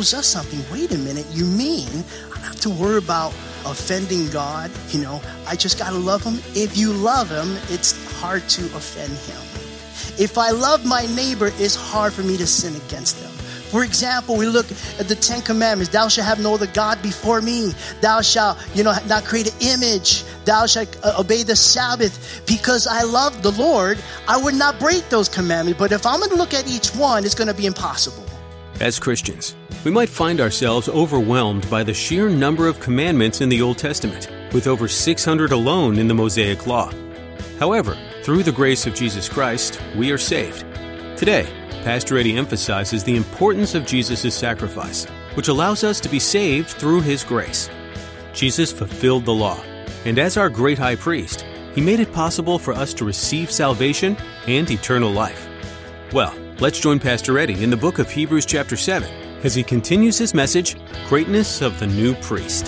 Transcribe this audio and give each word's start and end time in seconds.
Shows 0.00 0.14
us 0.14 0.26
something. 0.26 0.60
Wait 0.72 0.90
a 0.92 0.98
minute, 0.98 1.26
you 1.30 1.44
mean 1.44 1.86
I 2.26 2.34
don't 2.34 2.44
have 2.44 2.60
to 2.60 2.70
worry 2.70 2.96
about 2.96 3.32
offending 3.66 4.30
God? 4.30 4.70
You 4.88 5.02
know, 5.02 5.20
I 5.46 5.56
just 5.56 5.78
got 5.78 5.90
to 5.90 5.98
love 5.98 6.24
Him. 6.24 6.38
If 6.54 6.78
you 6.78 6.94
love 6.94 7.28
Him, 7.28 7.58
it's 7.68 7.92
hard 8.18 8.48
to 8.50 8.64
offend 8.74 9.12
Him. 9.12 9.36
If 10.18 10.38
I 10.38 10.52
love 10.52 10.86
my 10.86 11.04
neighbor, 11.14 11.52
it's 11.58 11.74
hard 11.74 12.14
for 12.14 12.22
me 12.22 12.38
to 12.38 12.46
sin 12.46 12.74
against 12.86 13.20
them. 13.20 13.30
For 13.70 13.84
example, 13.84 14.36
we 14.36 14.46
look 14.46 14.70
at 14.98 15.06
the 15.06 15.14
Ten 15.14 15.42
Commandments. 15.42 15.92
Thou 15.92 16.08
shalt 16.08 16.26
have 16.26 16.40
no 16.40 16.54
other 16.54 16.66
God 16.68 17.02
before 17.02 17.42
me. 17.42 17.74
Thou 18.00 18.22
shalt, 18.22 18.56
you 18.74 18.82
know, 18.82 18.94
not 19.06 19.24
create 19.24 19.52
an 19.52 19.60
image. 19.60 20.24
Thou 20.46 20.64
shalt 20.64 20.88
uh, 21.04 21.14
obey 21.18 21.42
the 21.42 21.56
Sabbath. 21.56 22.42
Because 22.46 22.86
I 22.86 23.02
love 23.02 23.42
the 23.42 23.52
Lord, 23.52 23.98
I 24.26 24.38
would 24.38 24.54
not 24.54 24.80
break 24.80 25.10
those 25.10 25.28
commandments. 25.28 25.78
But 25.78 25.92
if 25.92 26.06
I'm 26.06 26.20
going 26.20 26.30
to 26.30 26.36
look 26.36 26.54
at 26.54 26.66
each 26.66 26.88
one, 26.96 27.26
it's 27.26 27.34
going 27.34 27.48
to 27.48 27.54
be 27.54 27.66
impossible. 27.66 28.24
As 28.80 28.98
Christians, 28.98 29.54
we 29.84 29.90
might 29.90 30.08
find 30.08 30.40
ourselves 30.40 30.88
overwhelmed 30.88 31.68
by 31.70 31.82
the 31.82 31.94
sheer 31.94 32.28
number 32.28 32.66
of 32.66 32.80
commandments 32.80 33.40
in 33.40 33.48
the 33.48 33.62
Old 33.62 33.78
Testament, 33.78 34.28
with 34.52 34.66
over 34.66 34.88
600 34.88 35.52
alone 35.52 35.98
in 35.98 36.06
the 36.06 36.14
Mosaic 36.14 36.66
Law. 36.66 36.92
However, 37.58 37.96
through 38.22 38.42
the 38.42 38.52
grace 38.52 38.86
of 38.86 38.94
Jesus 38.94 39.28
Christ, 39.28 39.80
we 39.96 40.10
are 40.10 40.18
saved. 40.18 40.66
Today, 41.16 41.48
Pastor 41.82 42.18
Eddie 42.18 42.36
emphasizes 42.36 43.02
the 43.02 43.16
importance 43.16 43.74
of 43.74 43.86
Jesus' 43.86 44.34
sacrifice, 44.34 45.06
which 45.34 45.48
allows 45.48 45.82
us 45.82 45.98
to 46.00 46.10
be 46.10 46.18
saved 46.18 46.68
through 46.68 47.00
his 47.00 47.24
grace. 47.24 47.70
Jesus 48.34 48.70
fulfilled 48.70 49.24
the 49.24 49.32
law, 49.32 49.58
and 50.04 50.18
as 50.18 50.36
our 50.36 50.50
great 50.50 50.78
high 50.78 50.96
priest, 50.96 51.46
he 51.74 51.80
made 51.80 52.00
it 52.00 52.12
possible 52.12 52.58
for 52.58 52.74
us 52.74 52.92
to 52.94 53.04
receive 53.04 53.50
salvation 53.50 54.16
and 54.46 54.70
eternal 54.70 55.10
life. 55.10 55.48
Well, 56.12 56.34
let's 56.58 56.80
join 56.80 56.98
Pastor 56.98 57.38
Eddie 57.38 57.62
in 57.62 57.70
the 57.70 57.76
book 57.76 57.98
of 57.98 58.10
Hebrews, 58.10 58.44
chapter 58.44 58.76
7 58.76 59.29
as 59.44 59.54
he 59.54 59.62
continues 59.62 60.18
his 60.18 60.34
message 60.34 60.76
Greatness 61.08 61.62
of 61.62 61.78
the 61.80 61.86
New 61.86 62.14
Priest. 62.16 62.66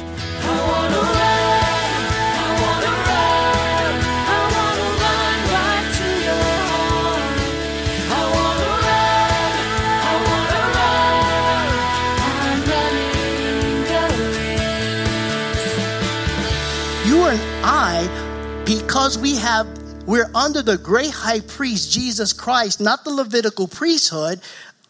You 17.06 17.24
and 17.24 17.40
I, 17.64 18.62
because 18.64 19.18
we 19.18 19.36
have 19.36 19.66
we're 20.04 20.30
under 20.34 20.62
the 20.62 20.78
great 20.78 21.10
high 21.10 21.40
priest, 21.40 21.92
Jesus 21.92 22.32
Christ, 22.32 22.80
not 22.80 23.04
the 23.04 23.10
Levitical 23.10 23.68
priesthood, 23.68 24.40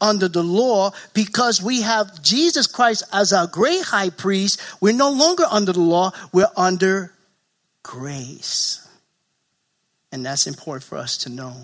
under 0.03 0.29
the 0.29 0.43
law 0.43 0.91
because 1.15 1.63
we 1.63 1.81
have 1.81 2.21
Jesus 2.23 2.67
Christ 2.67 3.05
as 3.13 3.33
our 3.33 3.47
great 3.47 3.83
high 3.83 4.11
priest. 4.11 4.61
We're 4.81 4.93
no 4.93 5.11
longer 5.11 5.45
under 5.51 5.73
the 5.73 5.81
law, 5.81 6.11
we're 6.33 6.51
under 6.57 7.15
grace. 7.83 8.87
And 10.11 10.27
that's 10.27 10.47
important 10.47 10.85
for 10.85 10.99
us 10.99 11.17
to 11.19 11.31
know. 11.31 11.55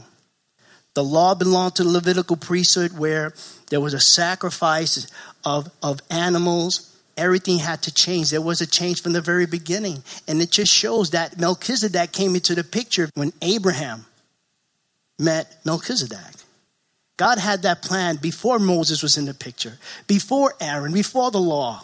The 0.94 1.04
law 1.04 1.34
belonged 1.34 1.76
to 1.76 1.84
the 1.84 1.90
Levitical 1.90 2.36
priesthood 2.36 2.98
where 2.98 3.34
there 3.70 3.80
was 3.80 3.94
a 3.94 4.00
sacrifice 4.00 5.06
of, 5.44 5.70
of 5.82 6.00
animals. 6.10 6.96
Everything 7.16 7.58
had 7.58 7.82
to 7.82 7.92
change. 7.92 8.30
There 8.30 8.40
was 8.40 8.60
a 8.60 8.66
change 8.66 9.02
from 9.02 9.12
the 9.12 9.20
very 9.20 9.46
beginning. 9.46 10.02
And 10.26 10.40
it 10.40 10.50
just 10.50 10.72
shows 10.72 11.10
that 11.10 11.38
Melchizedek 11.38 12.12
came 12.12 12.34
into 12.34 12.54
the 12.54 12.64
picture 12.64 13.10
when 13.14 13.32
Abraham 13.42 14.06
met 15.18 15.58
Melchizedek. 15.64 16.37
God 17.18 17.38
had 17.38 17.62
that 17.62 17.82
plan 17.82 18.16
before 18.16 18.60
Moses 18.60 19.02
was 19.02 19.18
in 19.18 19.26
the 19.26 19.34
picture, 19.34 19.76
before 20.06 20.54
Aaron, 20.60 20.92
before 20.92 21.32
the 21.32 21.40
law. 21.40 21.82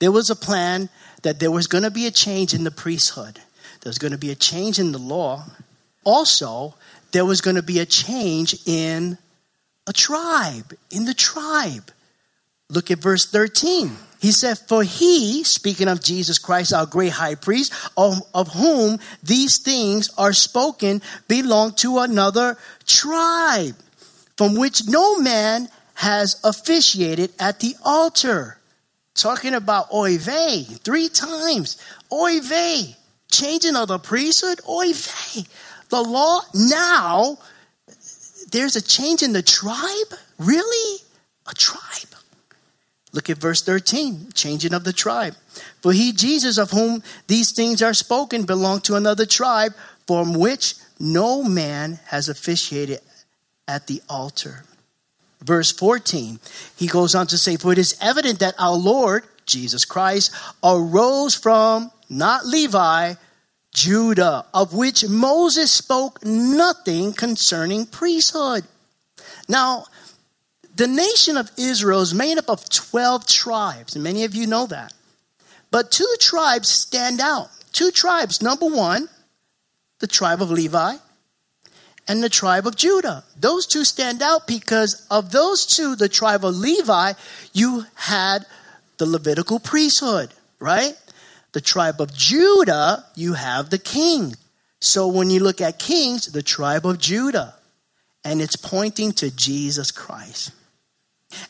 There 0.00 0.10
was 0.10 0.30
a 0.30 0.36
plan 0.36 0.88
that 1.22 1.40
there 1.40 1.50
was 1.50 1.66
going 1.66 1.84
to 1.84 1.90
be 1.90 2.06
a 2.06 2.10
change 2.10 2.54
in 2.54 2.64
the 2.64 2.70
priesthood. 2.70 3.34
There 3.82 3.90
was 3.90 3.98
going 3.98 4.12
to 4.12 4.18
be 4.18 4.30
a 4.30 4.34
change 4.34 4.78
in 4.78 4.92
the 4.92 4.98
law. 4.98 5.44
Also, 6.04 6.74
there 7.12 7.26
was 7.26 7.42
going 7.42 7.56
to 7.56 7.62
be 7.62 7.80
a 7.80 7.86
change 7.86 8.56
in 8.64 9.18
a 9.86 9.92
tribe, 9.92 10.72
in 10.90 11.04
the 11.04 11.14
tribe. 11.14 11.90
Look 12.70 12.90
at 12.90 12.98
verse 12.98 13.26
13. 13.26 13.90
He 14.20 14.32
said, 14.32 14.58
For 14.58 14.82
he, 14.82 15.44
speaking 15.44 15.86
of 15.86 16.02
Jesus 16.02 16.38
Christ, 16.38 16.72
our 16.72 16.86
great 16.86 17.12
high 17.12 17.34
priest, 17.34 17.74
of, 17.94 18.22
of 18.32 18.48
whom 18.54 19.00
these 19.22 19.58
things 19.58 20.08
are 20.16 20.32
spoken, 20.32 21.02
belong 21.28 21.74
to 21.76 21.98
another 21.98 22.56
tribe 22.86 23.76
from 24.38 24.54
which 24.54 24.86
no 24.86 25.18
man 25.18 25.68
has 25.94 26.40
officiated 26.44 27.32
at 27.40 27.58
the 27.58 27.74
altar. 27.84 28.56
Talking 29.14 29.52
about 29.52 29.92
oy 29.92 30.16
vey, 30.16 30.62
three 30.62 31.08
times. 31.08 31.76
Oy 32.12 32.38
vey, 32.38 32.94
changing 33.32 33.74
of 33.74 33.88
the 33.88 33.98
priesthood, 33.98 34.60
oy 34.66 34.92
vey. 34.92 35.42
The 35.88 36.00
law 36.00 36.42
now, 36.54 37.38
there's 38.52 38.76
a 38.76 38.80
change 38.80 39.24
in 39.24 39.32
the 39.32 39.42
tribe? 39.42 40.14
Really? 40.38 41.02
A 41.50 41.54
tribe. 41.54 42.14
Look 43.12 43.28
at 43.28 43.38
verse 43.38 43.60
13, 43.62 44.30
changing 44.34 44.72
of 44.72 44.84
the 44.84 44.92
tribe. 44.92 45.34
For 45.82 45.92
he, 45.92 46.12
Jesus, 46.12 46.58
of 46.58 46.70
whom 46.70 47.02
these 47.26 47.50
things 47.50 47.82
are 47.82 47.94
spoken, 47.94 48.44
belonged 48.44 48.84
to 48.84 48.94
another 48.94 49.26
tribe 49.26 49.72
from 50.06 50.34
which 50.34 50.74
no 51.00 51.42
man 51.42 51.98
has 52.06 52.28
officiated 52.28 53.00
at 53.68 53.86
the 53.86 54.02
altar. 54.08 54.64
Verse 55.44 55.70
14, 55.70 56.40
he 56.76 56.88
goes 56.88 57.14
on 57.14 57.28
to 57.28 57.38
say, 57.38 57.56
For 57.56 57.72
it 57.72 57.78
is 57.78 57.96
evident 58.00 58.40
that 58.40 58.54
our 58.58 58.74
Lord, 58.74 59.24
Jesus 59.46 59.84
Christ, 59.84 60.34
arose 60.64 61.36
from 61.36 61.92
not 62.10 62.44
Levi, 62.46 63.14
Judah, 63.72 64.46
of 64.52 64.74
which 64.74 65.06
Moses 65.06 65.70
spoke 65.70 66.24
nothing 66.24 67.12
concerning 67.12 67.86
priesthood. 67.86 68.64
Now, 69.48 69.84
the 70.74 70.88
nation 70.88 71.36
of 71.36 71.50
Israel 71.56 72.00
is 72.00 72.14
made 72.14 72.38
up 72.38 72.48
of 72.48 72.68
12 72.68 73.26
tribes, 73.26 73.94
and 73.94 74.02
many 74.02 74.24
of 74.24 74.34
you 74.34 74.46
know 74.46 74.66
that. 74.66 74.92
But 75.70 75.90
two 75.90 76.12
tribes 76.18 76.68
stand 76.68 77.20
out. 77.20 77.50
Two 77.72 77.90
tribes. 77.90 78.42
Number 78.42 78.66
one, 78.66 79.08
the 80.00 80.06
tribe 80.06 80.40
of 80.40 80.50
Levi, 80.50 80.96
and 82.08 82.22
the 82.22 82.30
tribe 82.30 82.66
of 82.66 82.74
Judah. 82.74 83.22
Those 83.38 83.66
two 83.66 83.84
stand 83.84 84.22
out 84.22 84.46
because 84.46 85.06
of 85.10 85.30
those 85.30 85.66
two, 85.66 85.94
the 85.94 86.08
tribe 86.08 86.44
of 86.44 86.56
Levi, 86.56 87.12
you 87.52 87.84
had 87.94 88.46
the 88.96 89.06
Levitical 89.06 89.60
priesthood, 89.60 90.30
right? 90.58 90.94
The 91.52 91.60
tribe 91.60 92.00
of 92.00 92.14
Judah, 92.14 93.04
you 93.14 93.34
have 93.34 93.70
the 93.70 93.78
king. 93.78 94.34
So 94.80 95.06
when 95.06 95.28
you 95.28 95.40
look 95.40 95.60
at 95.60 95.78
kings, 95.78 96.26
the 96.26 96.42
tribe 96.42 96.86
of 96.86 96.98
Judah, 96.98 97.54
and 98.24 98.40
it's 98.40 98.56
pointing 98.56 99.12
to 99.12 99.30
Jesus 99.30 99.90
Christ. 99.90 100.52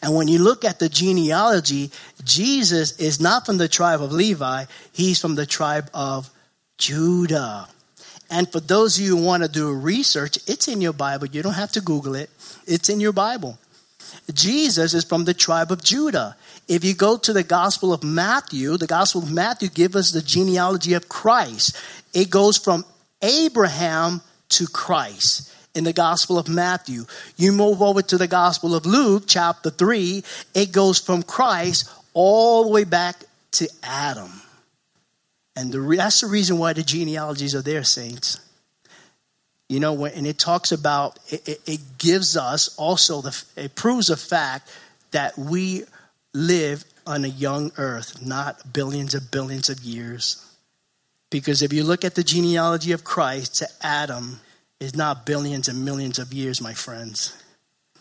And 0.02 0.14
when 0.14 0.26
you 0.26 0.40
look 0.40 0.64
at 0.64 0.80
the 0.80 0.88
genealogy, 0.88 1.92
Jesus 2.24 2.98
is 2.98 3.20
not 3.20 3.46
from 3.46 3.58
the 3.58 3.68
tribe 3.68 4.02
of 4.02 4.12
Levi, 4.12 4.64
he's 4.92 5.20
from 5.20 5.36
the 5.36 5.46
tribe 5.46 5.88
of 5.94 6.30
Judah. 6.78 7.68
And 8.30 8.50
for 8.50 8.60
those 8.60 8.98
of 8.98 9.04
you 9.04 9.16
who 9.16 9.24
want 9.24 9.42
to 9.42 9.48
do 9.48 9.72
research, 9.72 10.38
it's 10.46 10.68
in 10.68 10.80
your 10.80 10.92
Bible. 10.92 11.26
You 11.26 11.42
don't 11.42 11.54
have 11.54 11.72
to 11.72 11.80
Google 11.80 12.14
it, 12.14 12.30
it's 12.66 12.88
in 12.88 13.00
your 13.00 13.12
Bible. 13.12 13.58
Jesus 14.32 14.94
is 14.94 15.04
from 15.04 15.24
the 15.24 15.34
tribe 15.34 15.70
of 15.70 15.82
Judah. 15.82 16.36
If 16.66 16.84
you 16.84 16.94
go 16.94 17.16
to 17.18 17.32
the 17.32 17.42
Gospel 17.42 17.92
of 17.92 18.02
Matthew, 18.02 18.76
the 18.76 18.86
Gospel 18.86 19.22
of 19.22 19.32
Matthew 19.32 19.68
gives 19.68 19.96
us 19.96 20.10
the 20.12 20.22
genealogy 20.22 20.94
of 20.94 21.08
Christ. 21.08 21.76
It 22.14 22.30
goes 22.30 22.56
from 22.56 22.84
Abraham 23.22 24.20
to 24.50 24.66
Christ 24.66 25.52
in 25.74 25.84
the 25.84 25.92
Gospel 25.92 26.38
of 26.38 26.48
Matthew. 26.48 27.04
You 27.36 27.52
move 27.52 27.82
over 27.82 28.02
to 28.02 28.18
the 28.18 28.26
Gospel 28.26 28.74
of 28.74 28.86
Luke, 28.86 29.24
chapter 29.26 29.70
3, 29.70 30.24
it 30.54 30.72
goes 30.72 30.98
from 30.98 31.22
Christ 31.22 31.90
all 32.14 32.64
the 32.64 32.70
way 32.70 32.84
back 32.84 33.24
to 33.52 33.68
Adam. 33.82 34.30
And 35.58 35.72
the, 35.72 35.80
that's 35.96 36.20
the 36.20 36.28
reason 36.28 36.56
why 36.56 36.72
the 36.72 36.84
genealogies 36.84 37.52
are 37.52 37.62
there, 37.62 37.82
saints. 37.82 38.38
You 39.68 39.80
know, 39.80 40.04
and 40.04 40.24
it 40.24 40.38
talks 40.38 40.70
about, 40.70 41.18
it, 41.30 41.48
it, 41.48 41.60
it 41.66 41.80
gives 41.98 42.36
us 42.36 42.76
also, 42.76 43.20
the, 43.22 43.44
it 43.56 43.74
proves 43.74 44.08
a 44.08 44.16
fact 44.16 44.70
that 45.10 45.36
we 45.36 45.82
live 46.32 46.84
on 47.08 47.24
a 47.24 47.28
young 47.28 47.72
earth, 47.76 48.24
not 48.24 48.72
billions 48.72 49.14
and 49.14 49.28
billions 49.32 49.68
of 49.68 49.80
years. 49.80 50.46
Because 51.28 51.60
if 51.60 51.72
you 51.72 51.82
look 51.82 52.04
at 52.04 52.14
the 52.14 52.22
genealogy 52.22 52.92
of 52.92 53.02
Christ 53.02 53.56
to 53.56 53.68
Adam, 53.82 54.38
is 54.78 54.94
not 54.94 55.26
billions 55.26 55.66
and 55.66 55.84
millions 55.84 56.20
of 56.20 56.32
years, 56.32 56.60
my 56.60 56.72
friends. 56.72 57.36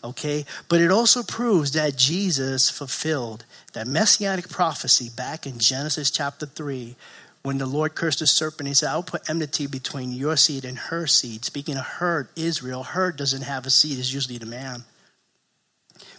Okay? 0.04 0.44
But 0.68 0.80
it 0.80 0.92
also 0.92 1.24
proves 1.24 1.72
that 1.72 1.96
Jesus 1.96 2.70
fulfilled 2.70 3.44
that 3.72 3.88
messianic 3.88 4.48
prophecy 4.48 5.10
back 5.10 5.44
in 5.44 5.58
Genesis 5.58 6.08
chapter 6.08 6.46
3 6.46 6.94
when 7.42 7.58
the 7.58 7.66
Lord 7.66 7.94
cursed 7.94 8.18
the 8.20 8.26
serpent. 8.26 8.68
He 8.68 8.74
said, 8.74 8.88
I'll 8.88 9.02
put 9.02 9.28
enmity 9.28 9.66
between 9.66 10.12
your 10.12 10.36
seed 10.36 10.64
and 10.64 10.78
her 10.78 11.06
seed. 11.06 11.44
Speaking 11.44 11.76
of 11.76 11.84
her, 11.84 12.30
Israel, 12.36 12.82
her 12.82 13.12
doesn't 13.12 13.42
have 13.42 13.66
a 13.66 13.70
seed, 13.70 13.98
it's 13.98 14.12
usually 14.12 14.38
the 14.38 14.46
man. 14.46 14.84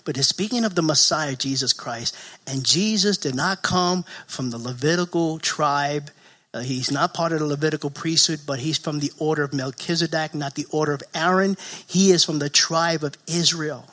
But 0.06 0.16
he's 0.16 0.28
speaking 0.28 0.66
of 0.66 0.76
the 0.76 0.82
Messiah, 0.82 1.36
Jesus 1.36 1.74
Christ. 1.74 2.16
And 2.48 2.66
Jesus 2.66 3.18
did 3.18 3.36
not 3.36 3.62
come 3.62 4.06
from 4.28 4.50
the 4.50 4.58
Levitical 4.58 5.40
tribe 5.40 6.10
uh, 6.52 6.62
he's 6.62 6.92
not 6.92 7.14
part 7.14 7.32
of 7.32 7.40
the 7.40 7.46
Levitical 7.46 7.92
priesthood, 7.92 8.40
but 8.48 8.60
he's 8.60 8.78
from 8.78 9.00
the 9.00 9.12
order 9.20 9.44
of 9.44 9.54
Melchizedek, 9.54 10.34
not 10.34 10.56
the 10.56 10.66
order 10.72 10.94
of 10.94 11.04
Aaron. 11.14 11.56
He 11.86 12.12
is 12.12 12.26
from 12.26 12.40
the 12.40 12.50
tribe 12.50 13.04
of 13.04 13.16
Israel. 13.28 13.86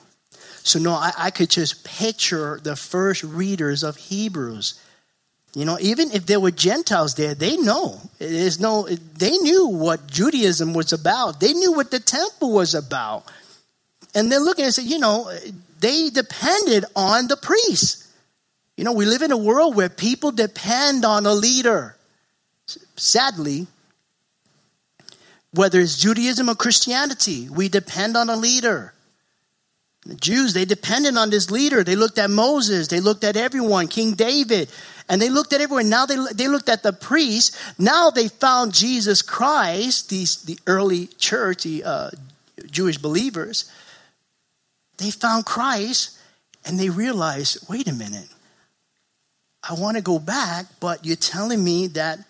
So, 0.63 0.79
no, 0.79 0.93
I, 0.93 1.13
I 1.19 1.31
could 1.31 1.51
just 1.51 1.85
picture 1.85 2.59
the 2.63 2.75
first 2.75 3.23
readers 3.23 3.83
of 3.83 3.97
Hebrews. 3.97 4.81
You 5.57 5.65
know, 5.65 5.79
even 5.81 6.11
if 6.11 6.27
there 6.27 6.39
were 6.39 6.51
Gentiles 6.51 7.15
there, 7.15 7.35
they 7.35 7.57
know. 7.57 7.99
There's 8.19 8.61
no, 8.61 8.87
they 8.87 9.39
knew 9.39 9.69
what 9.69 10.07
Judaism 10.07 10.75
was 10.75 10.93
about. 10.93 11.41
They 11.41 11.55
knew 11.55 11.73
what 11.73 11.91
the 11.91 11.99
temple 11.99 12.53
was 12.53 12.75
about. 12.75 13.25
And 14.15 14.31
they're 14.31 14.39
looking 14.39 14.67
and 14.67 14.75
say, 14.75 14.83
you 14.83 14.99
know, 14.99 15.33
they 15.81 16.11
depended 16.11 16.85
on 16.95 17.29
the 17.29 17.39
priests. 17.39 18.13
You 18.77 18.85
know, 18.85 18.93
we 18.93 19.07
live 19.07 19.23
in 19.23 19.33
a 19.33 19.37
world 19.39 19.75
where 19.75 19.89
people 19.89 20.31
depend 20.31 21.07
on 21.07 21.25
a 21.25 21.33
leader. 21.33 21.97
Sadly, 22.97 23.67
whether 25.55 25.81
it's 25.81 25.97
Judaism 25.97 26.51
or 26.51 26.55
Christianity, 26.55 27.49
we 27.49 27.71
depend 27.71 28.15
on 28.15 28.29
a 28.29 28.37
leader. 28.37 28.93
The 30.05 30.17
Jews, 30.17 30.53
they 30.53 30.67
depended 30.67 31.17
on 31.17 31.31
this 31.31 31.51
leader. 31.51 31.83
They 31.83 31.97
looked 31.97 32.19
at 32.19 32.31
Moses, 32.31 32.89
they 32.89 33.01
looked 33.01 33.25
at 33.25 33.37
everyone, 33.37 33.89
King 33.89 34.13
David, 34.13 34.71
and 35.09 35.21
they 35.23 35.29
looked 35.29 35.53
at 35.53 35.61
everyone. 35.61 35.89
Now 35.89 36.07
they, 36.07 36.17
they 36.35 36.49
looked 36.49 36.69
at 36.69 36.83
the 36.83 36.93
priests. 36.93 37.57
Now 37.79 38.11
they 38.11 38.29
found 38.29 38.75
Jesus 38.75 39.23
Christ, 39.23 40.11
these, 40.11 40.43
the 40.43 40.59
early 40.67 41.07
church, 41.07 41.63
the 41.63 41.85
uh, 41.85 42.11
Jewish 42.71 42.99
believers. 42.99 43.71
They 44.99 45.11
found 45.11 45.47
Christ 45.47 46.19
and 46.65 46.79
they 46.79 46.91
realized 46.91 47.69
wait 47.69 47.87
a 47.87 47.93
minute, 47.93 48.29
I 49.69 49.75
want 49.75 49.97
to 49.97 50.03
go 50.03 50.19
back, 50.19 50.67
but 50.81 51.05
you're 51.05 51.17
telling 51.17 51.63
me 51.63 51.87
that 51.89 52.21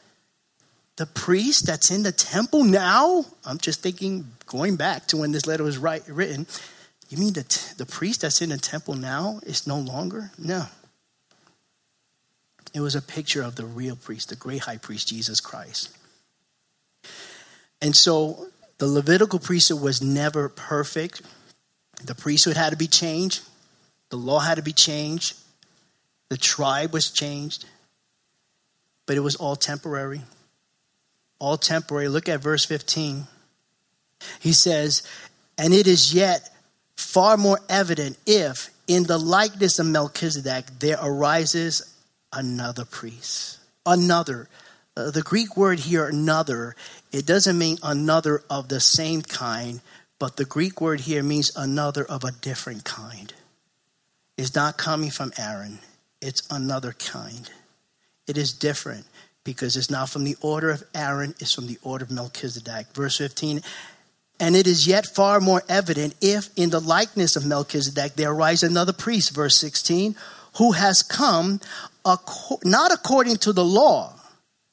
the 0.97 1.07
priest 1.07 1.67
that's 1.67 1.91
in 1.91 2.03
the 2.03 2.13
temple 2.13 2.65
now, 2.65 3.25
I'm 3.45 3.59
just 3.59 3.83
thinking, 3.83 4.27
going 4.47 4.77
back 4.77 5.07
to 5.09 5.19
when 5.19 5.33
this 5.33 5.47
letter 5.47 5.63
was 5.63 5.77
write, 5.77 6.09
written, 6.09 6.47
you 7.11 7.19
mean 7.19 7.35
the, 7.35 7.43
t- 7.43 7.75
the 7.77 7.87
priest 7.87 8.23
that's 8.23 8.41
in 8.41 8.49
the 8.49 8.57
temple 8.57 8.95
now 8.95 9.41
is 9.45 9.67
no 9.67 9.79
longer? 9.79 10.31
No. 10.39 10.67
It 12.77 12.81
was 12.81 12.95
a 12.95 13.03
picture 13.03 13.43
of 13.43 13.57
the 13.57 13.65
real 13.65 13.97
priest, 13.97 14.29
the 14.29 14.37
great 14.37 14.63
high 14.63 14.77
priest, 14.77 15.09
Jesus 15.09 15.41
Christ. 15.41 15.97
And 17.83 17.97
so 17.97 18.47
the 18.79 18.87
Levitical 18.87 19.39
priesthood 19.39 19.81
was 19.81 20.01
never 20.01 20.49
perfect. 20.49 21.23
The 22.05 22.15
priesthood 22.15 22.57
had 22.57 22.71
to 22.71 22.77
be 22.77 22.87
changed, 22.87 23.43
the 24.11 24.17
law 24.17 24.39
had 24.39 24.57
to 24.57 24.63
be 24.63 24.73
changed, 24.73 25.37
the 26.29 26.37
tribe 26.37 26.93
was 26.93 27.11
changed, 27.11 27.65
but 29.07 29.17
it 29.17 29.21
was 29.21 29.35
all 29.35 29.57
temporary 29.57 30.23
all 31.39 31.57
temporary. 31.57 32.09
Look 32.09 32.29
at 32.29 32.41
verse 32.41 32.65
15. 32.65 33.27
He 34.41 34.53
says, 34.53 35.03
And 35.59 35.75
it 35.75 35.87
is 35.87 36.15
yet 36.15 36.51
far 36.97 37.37
more 37.37 37.61
evident 37.69 38.19
if, 38.27 38.71
in 38.87 39.05
the 39.05 39.19
likeness 39.19 39.79
of 39.79 39.87
Melchizedek, 39.87 40.67
there 40.79 40.99
arises 41.01 41.95
another 42.37 42.85
priest. 42.85 43.59
Another. 43.85 44.49
Uh, 44.97 45.11
the 45.11 45.23
Greek 45.23 45.57
word 45.57 45.81
here, 45.81 46.07
another, 46.07 46.77
it 47.13 47.27
doesn't 47.27 47.59
mean 47.59 47.79
another 47.83 48.43
of 48.49 48.69
the 48.69 48.81
same 48.81 49.23
kind, 49.23 49.81
but 50.19 50.37
the 50.37 50.45
Greek 50.45 50.81
word 50.81 51.01
here 51.01 51.23
means 51.23 51.51
another 51.57 52.05
of 52.05 52.25
a 52.25 52.33
different 52.33 52.85
kind. 52.85 53.35
It's 54.37 54.55
not 54.55 54.77
coming 54.77 55.11
from 55.11 55.33
Aaron, 55.39 55.81
it's 56.21 56.43
another 56.51 56.93
kind. 56.93 57.51
It 58.27 58.37
is 58.37 58.53
different 58.53 59.07
because 59.45 59.77
it's 59.77 59.91
not 59.91 60.11
from 60.11 60.25
the 60.25 60.37
order 60.41 60.71
of 60.71 60.83
Aaron, 60.95 61.35
it's 61.39 61.55
from 61.55 61.67
the 61.67 61.79
order 61.83 62.05
of 62.05 62.11
Melchizedek. 62.11 62.89
Verse 62.93 63.19
15, 63.19 63.63
and 64.39 64.57
it 64.57 64.67
is 64.67 64.87
yet 64.87 65.07
far 65.07 65.41
more 65.41 65.63
evident 65.69 66.15
if 66.21 66.51
in 66.57 66.71
the 66.71 66.81
likeness 66.81 67.37
of 67.37 67.47
Melchizedek 67.47 68.15
there 68.15 68.33
arise 68.33 68.63
another 68.63 68.93
priest, 68.93 69.35
verse 69.35 69.57
16, 69.57 70.17
who 70.57 70.73
has 70.73 71.03
come 71.03 71.61
not 72.65 72.93
according 72.93 73.37
to 73.39 73.53
the 73.53 73.65
law 73.65 74.15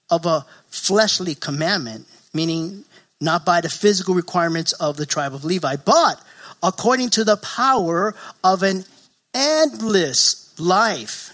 of 0.09 0.25
a 0.25 0.45
fleshly 0.69 1.35
commandment, 1.35 2.07
meaning 2.33 2.85
not 3.19 3.45
by 3.45 3.61
the 3.61 3.69
physical 3.69 4.15
requirements 4.15 4.73
of 4.73 4.97
the 4.97 5.05
tribe 5.05 5.33
of 5.33 5.43
Levi, 5.43 5.77
but 5.77 6.21
according 6.61 7.09
to 7.09 7.23
the 7.23 7.37
power 7.37 8.13
of 8.43 8.63
an 8.63 8.85
endless 9.33 10.53
life 10.59 11.33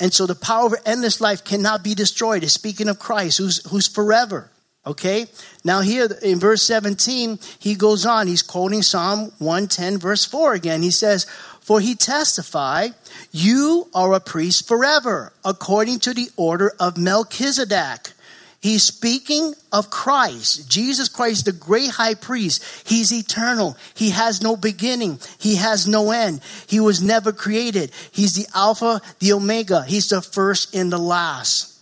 and 0.00 0.12
so 0.12 0.26
the 0.26 0.34
power 0.34 0.66
of 0.66 0.74
endless 0.84 1.20
life 1.20 1.44
cannot 1.44 1.84
be 1.84 1.94
destroyed. 1.94 2.42
It's 2.42 2.52
speaking 2.52 2.88
of 2.88 2.98
Christ, 2.98 3.38
who's, 3.38 3.64
who's 3.70 3.88
forever. 3.88 4.50
Okay? 4.86 5.26
Now, 5.64 5.80
here 5.80 6.08
in 6.22 6.38
verse 6.38 6.62
17, 6.62 7.38
he 7.58 7.74
goes 7.74 8.04
on. 8.04 8.26
He's 8.26 8.42
quoting 8.42 8.82
Psalm 8.82 9.32
110, 9.38 9.98
verse 9.98 10.24
4 10.24 10.54
again. 10.54 10.82
He 10.82 10.90
says, 10.90 11.26
For 11.64 11.80
he 11.80 11.94
testified, 11.94 12.92
You 13.32 13.88
are 13.94 14.12
a 14.12 14.20
priest 14.20 14.68
forever, 14.68 15.32
according 15.42 16.00
to 16.00 16.12
the 16.12 16.28
order 16.36 16.74
of 16.78 16.98
Melchizedek. 16.98 18.12
He's 18.60 18.82
speaking 18.82 19.54
of 19.72 19.88
Christ, 19.88 20.68
Jesus 20.70 21.08
Christ, 21.08 21.46
the 21.46 21.52
great 21.52 21.88
high 21.88 22.14
priest. 22.14 22.62
He's 22.86 23.12
eternal. 23.12 23.78
He 23.94 24.10
has 24.10 24.42
no 24.42 24.56
beginning. 24.56 25.20
He 25.38 25.56
has 25.56 25.86
no 25.86 26.10
end. 26.10 26.42
He 26.66 26.80
was 26.80 27.02
never 27.02 27.32
created. 27.32 27.92
He's 28.12 28.34
the 28.34 28.46
Alpha, 28.54 29.00
the 29.20 29.32
Omega. 29.32 29.84
He's 29.84 30.10
the 30.10 30.20
first 30.20 30.74
and 30.74 30.92
the 30.92 30.98
last. 30.98 31.78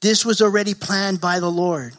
This 0.00 0.24
was 0.24 0.40
already 0.40 0.72
planned 0.72 1.20
by 1.20 1.38
the 1.38 1.50
Lord. 1.50 1.92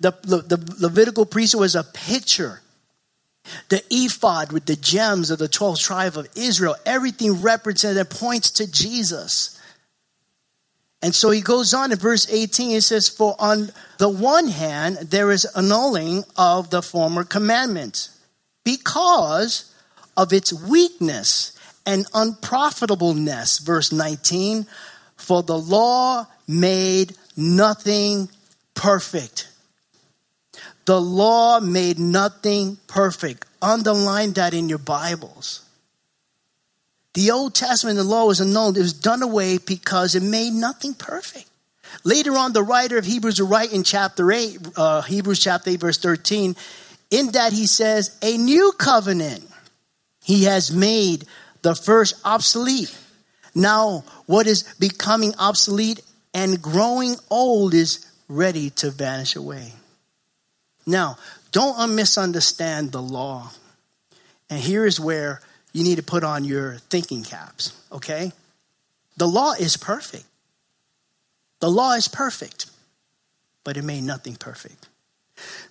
The, 0.00 0.12
the, 0.22 0.56
the 0.56 0.76
Levitical 0.80 1.24
priesthood 1.24 1.60
was 1.60 1.76
a 1.76 1.84
picture. 1.84 2.62
The 3.68 3.82
ephod 3.90 4.52
with 4.52 4.66
the 4.66 4.76
gems 4.76 5.30
of 5.30 5.38
the 5.38 5.48
12 5.48 5.78
tribe 5.78 6.16
of 6.16 6.28
Israel, 6.36 6.76
everything 6.86 7.42
represented 7.42 8.08
points 8.10 8.50
to 8.52 8.70
Jesus. 8.70 9.58
And 11.02 11.14
so 11.14 11.30
he 11.30 11.40
goes 11.40 11.74
on 11.74 11.90
in 11.90 11.98
verse 11.98 12.30
18, 12.30 12.70
he 12.70 12.80
says, 12.80 13.08
For 13.08 13.34
on 13.40 13.70
the 13.98 14.08
one 14.08 14.48
hand, 14.48 14.98
there 14.98 15.32
is 15.32 15.44
annulling 15.56 16.24
of 16.36 16.70
the 16.70 16.82
former 16.82 17.24
commandment 17.24 18.08
because 18.64 19.74
of 20.16 20.32
its 20.32 20.52
weakness 20.52 21.58
and 21.84 22.06
unprofitableness. 22.14 23.58
Verse 23.58 23.90
19, 23.90 24.66
for 25.16 25.42
the 25.42 25.58
law 25.58 26.26
made 26.46 27.16
nothing 27.36 28.28
perfect. 28.74 29.48
The 30.84 31.00
law 31.00 31.60
made 31.60 31.98
nothing 31.98 32.78
perfect. 32.86 33.46
Underline 33.60 34.32
that 34.32 34.54
in 34.54 34.68
your 34.68 34.78
Bibles. 34.78 35.64
The 37.14 37.30
Old 37.30 37.54
Testament, 37.54 37.96
the 37.96 38.04
law 38.04 38.26
was 38.26 38.40
annulled. 38.40 38.76
It 38.76 38.80
was 38.80 38.92
done 38.92 39.22
away 39.22 39.58
because 39.58 40.14
it 40.14 40.22
made 40.22 40.52
nothing 40.52 40.94
perfect. 40.94 41.48
Later 42.04 42.36
on, 42.36 42.52
the 42.52 42.62
writer 42.62 42.96
of 42.96 43.04
Hebrews 43.04 43.40
will 43.40 43.48
write 43.48 43.72
in 43.72 43.84
chapter 43.84 44.32
8, 44.32 44.58
uh, 44.76 45.02
Hebrews 45.02 45.40
chapter 45.40 45.70
8, 45.70 45.80
verse 45.80 45.98
13, 45.98 46.56
in 47.10 47.32
that 47.32 47.52
he 47.52 47.66
says, 47.66 48.18
A 48.22 48.38
new 48.38 48.72
covenant 48.78 49.46
he 50.24 50.44
has 50.44 50.72
made 50.72 51.26
the 51.60 51.74
first 51.74 52.14
obsolete. 52.24 52.96
Now, 53.54 54.04
what 54.26 54.46
is 54.46 54.62
becoming 54.80 55.34
obsolete 55.38 56.00
and 56.32 56.62
growing 56.62 57.16
old 57.30 57.74
is 57.74 58.06
ready 58.28 58.70
to 58.70 58.90
vanish 58.90 59.36
away. 59.36 59.74
Now, 60.86 61.18
don't 61.52 61.94
misunderstand 61.94 62.92
the 62.92 63.02
law. 63.02 63.50
And 64.50 64.60
here 64.60 64.84
is 64.84 64.98
where 64.98 65.40
you 65.72 65.84
need 65.84 65.96
to 65.96 66.02
put 66.02 66.24
on 66.24 66.44
your 66.44 66.74
thinking 66.90 67.22
caps, 67.22 67.72
okay? 67.90 68.32
The 69.16 69.26
law 69.26 69.52
is 69.52 69.76
perfect. 69.76 70.24
The 71.60 71.70
law 71.70 71.92
is 71.92 72.08
perfect, 72.08 72.66
but 73.64 73.76
it 73.76 73.84
made 73.84 74.02
nothing 74.02 74.36
perfect. 74.36 74.88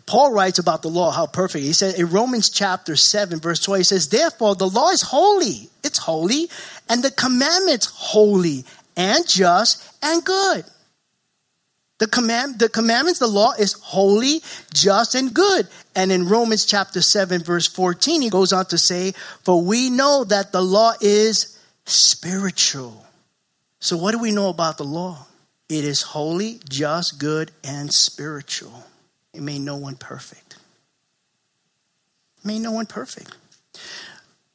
Paul 0.05 0.33
writes 0.33 0.59
about 0.59 0.81
the 0.81 0.89
law, 0.89 1.11
how 1.11 1.27
perfect. 1.27 1.63
He 1.63 1.73
said 1.73 1.95
in 1.95 2.09
Romans 2.09 2.49
chapter 2.49 2.95
7, 2.95 3.39
verse 3.39 3.61
12, 3.61 3.79
he 3.79 3.83
says, 3.83 4.09
Therefore, 4.09 4.55
the 4.55 4.67
law 4.67 4.89
is 4.89 5.01
holy. 5.01 5.69
It's 5.83 5.99
holy. 5.99 6.49
And 6.89 7.03
the 7.03 7.11
commandments 7.11 7.87
holy 7.93 8.65
and 8.97 9.27
just 9.27 9.87
and 10.03 10.23
good. 10.23 10.65
The 12.01 12.07
command, 12.07 12.57
the 12.57 12.67
commandments, 12.67 13.19
the 13.19 13.27
law 13.27 13.51
is 13.59 13.73
holy, 13.73 14.41
just, 14.73 15.13
and 15.13 15.31
good. 15.31 15.67
And 15.95 16.11
in 16.11 16.27
Romans 16.27 16.65
chapter 16.65 16.99
7, 16.99 17.43
verse 17.43 17.67
14, 17.67 18.23
he 18.23 18.31
goes 18.31 18.51
on 18.51 18.65
to 18.65 18.79
say, 18.79 19.11
For 19.43 19.61
we 19.61 19.91
know 19.91 20.23
that 20.23 20.51
the 20.51 20.63
law 20.63 20.93
is 20.99 21.59
spiritual. 21.85 23.05
So 23.79 23.97
what 23.97 24.13
do 24.13 24.19
we 24.19 24.31
know 24.31 24.49
about 24.49 24.79
the 24.79 24.83
law? 24.83 25.27
It 25.69 25.85
is 25.85 26.01
holy, 26.01 26.59
just, 26.67 27.19
good, 27.19 27.51
and 27.63 27.93
spiritual. 27.93 28.83
It 29.35 29.43
made 29.43 29.61
no 29.61 29.75
one 29.75 29.95
perfect. 29.95 30.55
It 32.39 32.45
made 32.45 32.61
no 32.61 32.71
one 32.71 32.87
perfect. 32.87 33.37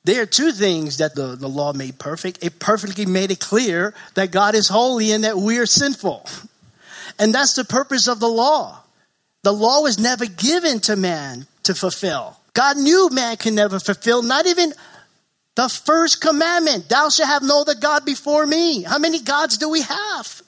There 0.03 0.21
are 0.21 0.27
two 0.27 0.51
things 0.51 0.97
that 0.97 1.15
the, 1.15 1.37
the 1.37 1.49
law 1.49 1.73
made 1.73 2.01
perfect. 2.01 2.45
It 2.45 2.59
perfectly 2.59 3.07
made 3.07 3.31
it 3.31 3.39
clear 3.39 3.95
that 4.15 4.33
God 4.33 4.57
is 4.57 4.67
holy 4.67 5.13
and 5.13 5.23
that 5.23 5.37
we 5.37 5.59
are 5.59 5.67
sinful. 5.67 6.27
And 7.19 7.35
that's 7.35 7.55
the 7.55 7.65
purpose 7.65 8.09
of 8.09 8.21
the 8.21 8.29
law. 8.29 8.83
The 9.43 9.53
law 9.53 9.83
was 9.83 9.99
never 9.99 10.27
given 10.27 10.81
to 10.81 10.97
man 10.97 11.47
to 11.65 11.75
fulfill. 11.75 12.37
God 12.53 12.77
knew 12.77 13.11
man 13.11 13.37
can 13.37 13.55
never 13.55 13.79
fulfill, 13.79 14.23
not 14.23 14.47
even 14.47 14.73
the 15.55 15.69
first 15.69 16.21
commandment 16.21 16.89
Thou 16.89 17.09
shalt 17.09 17.29
have 17.29 17.43
no 17.43 17.63
other 17.63 17.75
God 17.75 18.05
before 18.05 18.47
me. 18.47 18.83
How 18.83 18.99
many 18.99 19.21
gods 19.21 19.59
do 19.59 19.69
we 19.69 19.83
have? 19.83 20.43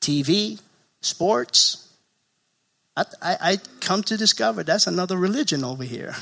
TV, 0.00 0.60
sports. 1.00 1.88
I, 2.96 3.04
I, 3.20 3.36
I 3.40 3.58
come 3.80 4.02
to 4.04 4.16
discover 4.16 4.62
that's 4.62 4.86
another 4.86 5.16
religion 5.16 5.64
over 5.64 5.84
here. 5.84 6.14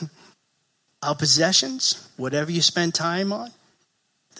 Our 1.02 1.14
possessions, 1.14 2.06
whatever 2.16 2.50
you 2.50 2.60
spend 2.60 2.94
time 2.94 3.32
on, 3.32 3.50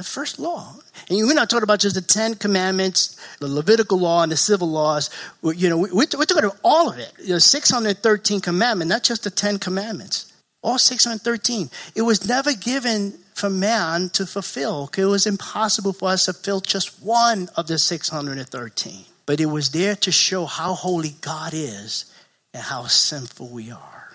the 0.00 0.04
first 0.04 0.38
law. 0.38 0.74
And 1.10 1.18
we're 1.18 1.34
not 1.34 1.50
talking 1.50 1.62
about 1.62 1.80
just 1.80 1.94
the 1.94 2.00
Ten 2.00 2.34
Commandments, 2.34 3.20
the 3.38 3.48
Levitical 3.48 3.98
law, 3.98 4.22
and 4.22 4.32
the 4.32 4.36
civil 4.36 4.70
laws. 4.70 5.10
You 5.42 5.68
know, 5.68 5.76
we're, 5.76 6.06
talking 6.06 6.38
about 6.38 6.56
all 6.64 6.88
of 6.88 6.98
it. 6.98 7.12
The 7.18 7.38
613 7.38 8.40
commandments, 8.40 8.88
not 8.88 9.02
just 9.02 9.24
the 9.24 9.30
Ten 9.30 9.58
Commandments. 9.58 10.32
All 10.62 10.78
613. 10.78 11.68
It 11.94 12.00
was 12.00 12.26
never 12.26 12.54
given 12.54 13.12
for 13.34 13.50
man 13.50 14.08
to 14.14 14.24
fulfill. 14.24 14.90
It 14.96 15.04
was 15.04 15.26
impossible 15.26 15.92
for 15.92 16.08
us 16.08 16.24
to 16.24 16.32
fulfill 16.32 16.62
just 16.62 17.02
one 17.02 17.50
of 17.58 17.66
the 17.66 17.78
613. 17.78 19.04
But 19.26 19.38
it 19.38 19.46
was 19.46 19.70
there 19.70 19.96
to 19.96 20.10
show 20.10 20.46
how 20.46 20.72
holy 20.72 21.14
God 21.20 21.52
is 21.52 22.06
and 22.54 22.62
how 22.62 22.86
sinful 22.86 23.48
we 23.48 23.70
are. 23.70 24.12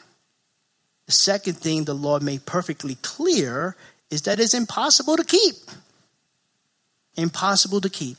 The 1.05 1.11
second 1.11 1.57
thing 1.57 1.83
the 1.83 1.93
Lord 1.93 2.23
made 2.23 2.47
perfectly 2.47 2.95
clear 3.03 3.75
is 4.15 4.23
that 4.23 4.39
it's 4.39 4.53
impossible 4.53 5.17
to 5.17 5.23
keep. 5.23 5.55
Impossible 7.15 7.81
to 7.81 7.89
keep. 7.89 8.17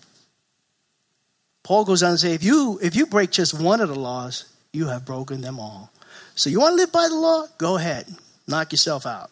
Paul 1.64 1.84
goes 1.84 2.02
on 2.02 2.12
to 2.12 2.18
say, 2.18 2.34
if 2.34 2.44
you 2.44 2.78
if 2.80 2.94
you 2.94 3.06
break 3.06 3.30
just 3.32 3.52
one 3.52 3.80
of 3.80 3.88
the 3.88 3.98
laws, 3.98 4.44
you 4.72 4.86
have 4.86 5.04
broken 5.04 5.40
them 5.40 5.58
all. 5.58 5.90
So 6.36 6.50
you 6.50 6.60
want 6.60 6.72
to 6.72 6.76
live 6.76 6.92
by 6.92 7.08
the 7.08 7.16
law? 7.16 7.46
Go 7.58 7.76
ahead. 7.76 8.06
Knock 8.46 8.72
yourself 8.72 9.06
out. 9.06 9.30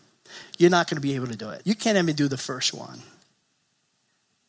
You're 0.58 0.70
not 0.70 0.88
going 0.88 0.96
to 0.96 1.02
be 1.02 1.14
able 1.14 1.28
to 1.28 1.36
do 1.36 1.50
it. 1.50 1.62
You 1.64 1.74
can't 1.74 1.98
even 1.98 2.16
do 2.16 2.26
the 2.28 2.38
first 2.38 2.74
one. 2.74 3.00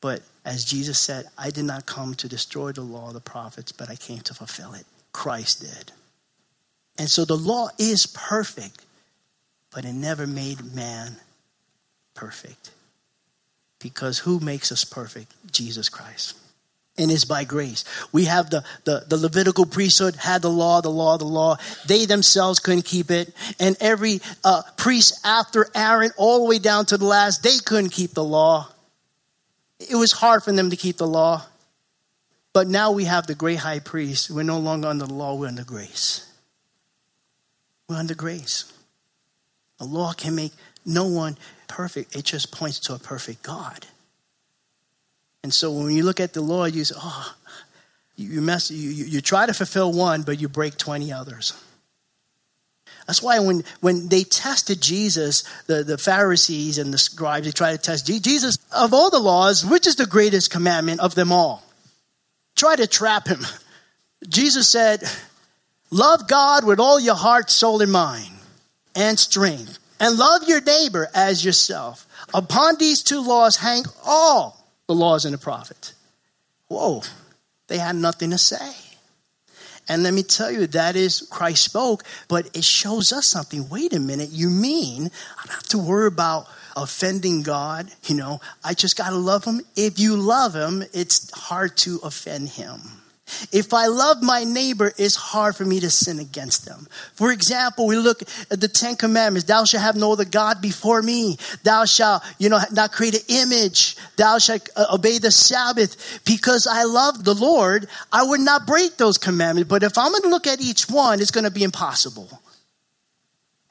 But 0.02 0.22
as 0.46 0.64
Jesus 0.64 1.00
said, 1.00 1.26
I 1.38 1.50
did 1.50 1.66
not 1.66 1.86
come 1.86 2.16
to 2.16 2.28
destroy 2.30 2.72
the 2.72 2.82
law 2.82 3.10
of 3.10 3.14
the 3.14 3.20
prophets, 3.20 3.72
but 3.72 3.90
I 3.90 3.96
came 3.96 4.22
to 4.22 4.34
fulfill 4.34 4.74
it. 4.74 4.86
Christ 5.12 5.62
did. 5.62 5.92
And 6.98 7.10
so 7.10 7.26
the 7.26 7.38
law 7.38 7.70
is 7.78 8.06
perfect, 8.06 8.86
but 9.74 9.84
it 9.84 9.94
never 9.94 10.26
made 10.26 10.74
man 10.74 11.18
perfect. 12.16 12.72
Because 13.80 14.20
who 14.20 14.40
makes 14.40 14.72
us 14.72 14.84
perfect? 14.84 15.32
Jesus 15.52 15.90
Christ. 15.90 16.36
And 16.98 17.12
it's 17.12 17.26
by 17.26 17.44
grace. 17.44 17.84
We 18.14 18.26
have 18.26 18.50
the, 18.50 18.64
the, 18.86 19.04
the, 19.08 19.18
Levitical 19.18 19.66
priesthood 19.66 20.16
had 20.16 20.42
the 20.42 20.50
law, 20.50 20.80
the 20.80 20.90
law, 20.90 21.18
the 21.18 21.26
law. 21.26 21.58
They 21.88 22.06
themselves 22.06 22.60
couldn't 22.60 22.86
keep 22.86 23.12
it. 23.12 23.34
And 23.60 23.76
every 23.82 24.22
uh, 24.46 24.62
priest 24.78 25.20
after 25.26 25.68
Aaron, 25.76 26.12
all 26.16 26.40
the 26.40 26.50
way 26.50 26.58
down 26.58 26.86
to 26.88 26.98
the 26.98 27.06
last, 27.06 27.44
they 27.44 27.58
couldn't 27.66 27.90
keep 27.90 28.14
the 28.14 28.24
law. 28.24 28.70
It 29.80 29.96
was 29.96 30.14
hard 30.14 30.44
for 30.44 30.54
them 30.54 30.70
to 30.70 30.78
keep 30.78 30.96
the 30.96 31.08
law. 31.08 31.46
But 32.54 32.70
now 32.70 32.94
we 32.94 33.04
have 33.04 33.28
the 33.28 33.36
great 33.36 33.60
high 33.60 33.80
priest. 33.80 34.32
We're 34.32 34.44
no 34.44 34.60
longer 34.60 34.88
under 34.88 35.06
the 35.06 35.14
law, 35.14 35.36
we're 35.36 35.48
under 35.48 35.66
grace. 35.66 36.26
We're 37.90 37.98
under 37.98 38.16
grace. 38.16 38.72
The 39.80 39.86
law 39.86 40.14
can 40.14 40.36
make 40.36 40.54
no 40.86 41.06
one 41.06 41.38
perfect, 41.68 42.16
it 42.16 42.26
just 42.26 42.52
points 42.52 42.80
to 42.82 42.94
a 42.94 43.00
perfect 43.00 43.44
God. 43.44 43.86
And 45.44 45.54
so 45.54 45.72
when 45.72 45.92
you 45.92 46.04
look 46.04 46.20
at 46.20 46.34
the 46.34 46.42
law, 46.42 46.66
you 46.66 46.84
say, 46.84 46.96
oh, 46.98 47.36
you, 48.16 48.42
mess, 48.42 48.72
you, 48.72 48.90
you, 48.90 49.22
try 49.22 49.46
to 49.46 49.54
fulfill 49.54 49.92
one, 49.92 50.24
but 50.24 50.40
you 50.40 50.48
break 50.48 50.78
20 50.78 51.12
others. 51.12 51.54
That's 53.06 53.22
why 53.22 53.40
when, 53.40 53.64
when 53.82 54.08
they 54.10 54.24
tested 54.24 54.82
Jesus, 54.82 55.44
the, 55.68 55.84
the 55.84 55.98
Pharisees 55.98 56.78
and 56.78 56.94
the 56.94 56.98
scribes, 56.98 57.46
they 57.46 57.52
tried 57.52 57.74
to 57.74 57.78
test 57.78 58.08
Jesus, 58.08 58.58
of 58.72 58.94
all 58.94 59.10
the 59.10 59.20
laws, 59.20 59.66
which 59.66 59.86
is 59.86 59.98
the 59.98 60.08
greatest 60.08 60.50
commandment 60.50 61.00
of 61.02 61.14
them 61.14 61.32
all? 61.32 61.62
Try 62.56 62.76
to 62.78 62.88
trap 62.88 63.28
him. 63.28 63.42
Jesus 64.28 64.68
said, 64.70 65.04
Love 65.92 66.28
God 66.28 66.66
with 66.66 66.80
all 66.80 67.00
your 67.00 67.16
heart, 67.16 67.52
soul, 67.52 67.82
and 67.82 67.92
mind, 67.92 68.34
and 68.96 69.20
strength, 69.20 69.78
and 70.00 70.18
love 70.18 70.48
your 70.48 70.62
neighbor 70.62 71.10
as 71.14 71.44
yourself. 71.44 72.08
Upon 72.34 72.76
these 72.78 73.04
two 73.04 73.22
laws 73.22 73.58
hang 73.58 73.84
all 74.06 74.66
the 74.88 74.96
laws 74.96 75.26
and 75.26 75.34
the 75.34 75.38
prophets. 75.38 75.94
Whoa, 76.68 77.04
they 77.68 77.78
had 77.78 77.96
nothing 77.96 78.32
to 78.32 78.38
say. 78.38 78.74
And 79.88 80.02
let 80.02 80.14
me 80.14 80.24
tell 80.24 80.52
you, 80.52 80.66
that 80.68 80.96
is 80.96 81.28
Christ 81.30 81.64
spoke, 81.64 82.04
but 82.28 82.50
it 82.56 82.64
shows 82.64 83.14
us 83.14 83.28
something. 83.28 83.70
Wait 83.70 83.94
a 83.94 84.00
minute, 84.00 84.30
you 84.32 84.50
mean 84.50 85.12
I 85.38 85.46
don't 85.46 85.54
have 85.54 85.68
to 85.70 85.78
worry 85.78 86.08
about 86.08 86.48
offending 86.76 87.44
God? 87.44 87.92
You 88.06 88.16
know, 88.16 88.42
I 88.64 88.74
just 88.74 88.98
got 88.98 89.10
to 89.10 89.16
love 89.16 89.46
Him. 89.46 89.62
If 89.76 90.00
you 90.00 90.18
love 90.18 90.56
Him, 90.56 90.84
it's 90.92 91.30
hard 91.32 91.78
to 91.78 92.00
offend 92.04 92.50
Him. 92.50 92.82
If 93.52 93.74
I 93.74 93.88
love 93.88 94.22
my 94.22 94.44
neighbor, 94.44 94.94
it's 94.98 95.16
hard 95.16 95.56
for 95.56 95.66
me 95.66 95.80
to 95.80 95.90
sin 95.90 96.20
against 96.20 96.66
them. 96.66 96.88
For 97.14 97.32
example, 97.32 97.88
we 97.88 97.98
look 97.98 98.22
at 98.52 98.62
the 98.62 98.68
Ten 98.68 98.96
Commandments. 98.96 99.48
Thou 99.48 99.66
shalt 99.66 99.84
have 99.84 99.96
no 99.96 100.12
other 100.12 100.26
God 100.26 100.62
before 100.62 101.02
me. 101.02 101.38
Thou 101.64 101.86
shalt, 101.86 102.24
you 102.38 102.50
know, 102.50 102.60
not 102.72 102.92
create 102.92 103.16
an 103.16 103.22
image. 103.28 103.98
Thou 104.16 104.38
shalt 104.38 104.70
uh, 104.76 104.86
obey 104.94 105.18
the 105.18 105.32
Sabbath. 105.32 106.22
Because 106.24 106.68
I 106.68 106.84
love 106.84 107.24
the 107.24 107.34
Lord, 107.34 107.88
I 108.12 108.24
would 108.24 108.42
not 108.42 108.68
break 108.68 108.98
those 108.98 109.18
commandments. 109.18 109.70
But 109.70 109.82
if 109.82 109.98
I'm 109.98 110.12
going 110.12 110.24
to 110.24 110.30
look 110.30 110.46
at 110.46 110.62
each 110.62 110.88
one, 110.88 111.20
it's 111.20 111.32
going 111.32 111.46
to 111.46 111.52
be 111.52 111.64
impossible. 111.64 112.42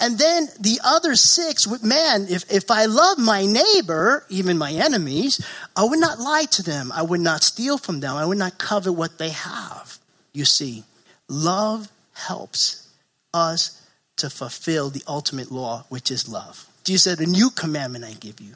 And 0.01 0.19
then 0.19 0.49
the 0.61 0.81
other 0.85 1.15
six, 1.15 1.67
man, 1.83 2.27
if, 2.29 2.51
if 2.53 2.71
I 2.71 2.87
love 2.87 3.19
my 3.19 3.47
neighbor, 3.47 4.27
even 4.29 4.59
my 4.59 4.73
enemies, 4.73 5.45
I 5.77 5.85
would 5.85 6.01
not 6.01 6.19
lie 6.19 6.47
to 6.53 6.63
them. 6.63 6.91
I 6.93 7.03
would 7.03 7.21
not 7.21 7.43
steal 7.43 7.79
from 7.79 8.01
them. 8.01 8.17
I 8.17 8.27
would 8.27 8.39
not 8.39 8.59
covet 8.59 8.95
what 8.95 9.19
they 9.19 9.31
have. 9.31 9.99
You 10.33 10.45
see, 10.45 10.85
love 11.29 11.89
helps 12.13 12.89
us 13.33 13.81
to 14.17 14.31
fulfill 14.31 14.91
the 14.91 15.03
ultimate 15.07 15.51
law, 15.51 15.85
which 15.89 16.11
is 16.11 16.29
love. 16.29 16.67
Jesus 16.85 17.05
said, 17.05 17.21
A 17.21 17.27
new 17.27 17.51
commandment 17.51 18.05
I 18.05 18.13
give 18.13 18.41
you. 18.41 18.55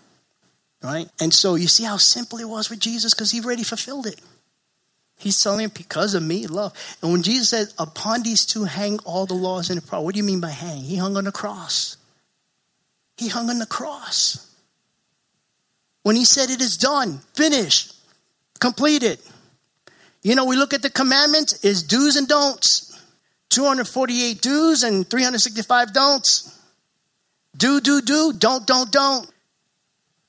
Right? 0.82 1.08
And 1.20 1.34
so 1.34 1.56
you 1.56 1.66
see 1.66 1.84
how 1.84 1.96
simple 1.96 2.38
it 2.38 2.48
was 2.48 2.70
with 2.70 2.78
Jesus 2.78 3.12
because 3.14 3.32
he 3.32 3.40
already 3.40 3.64
fulfilled 3.64 4.06
it. 4.06 4.20
He's 5.18 5.42
telling 5.42 5.64
him, 5.64 5.72
because 5.74 6.14
of 6.14 6.22
me, 6.22 6.46
love. 6.46 6.72
And 7.02 7.10
when 7.10 7.22
Jesus 7.22 7.50
said, 7.50 7.68
upon 7.76 8.22
these 8.22 8.46
two 8.46 8.64
hang 8.64 9.00
all 9.00 9.26
the 9.26 9.34
laws 9.34 9.68
and 9.68 9.76
the 9.76 9.86
prophets, 9.86 10.04
what 10.04 10.14
do 10.14 10.18
you 10.18 10.24
mean 10.24 10.40
by 10.40 10.50
hang? 10.50 10.78
He 10.78 10.96
hung 10.96 11.16
on 11.16 11.24
the 11.24 11.32
cross. 11.32 11.96
He 13.16 13.28
hung 13.28 13.50
on 13.50 13.58
the 13.58 13.66
cross. 13.66 14.48
When 16.04 16.14
he 16.14 16.24
said, 16.24 16.50
it 16.50 16.60
is 16.60 16.76
done, 16.76 17.18
finished, 17.34 17.96
completed. 18.60 19.18
You 20.22 20.36
know, 20.36 20.44
we 20.44 20.56
look 20.56 20.72
at 20.72 20.82
the 20.82 20.90
commandments, 20.90 21.64
is 21.64 21.82
do's 21.82 22.14
and 22.14 22.28
don'ts. 22.28 22.84
248 23.50 24.40
do's 24.40 24.84
and 24.84 25.08
365 25.08 25.92
don'ts. 25.92 26.56
Do, 27.56 27.80
do, 27.80 28.00
do, 28.00 28.32
don't, 28.32 28.64
don't, 28.66 28.92
don't. 28.92 29.28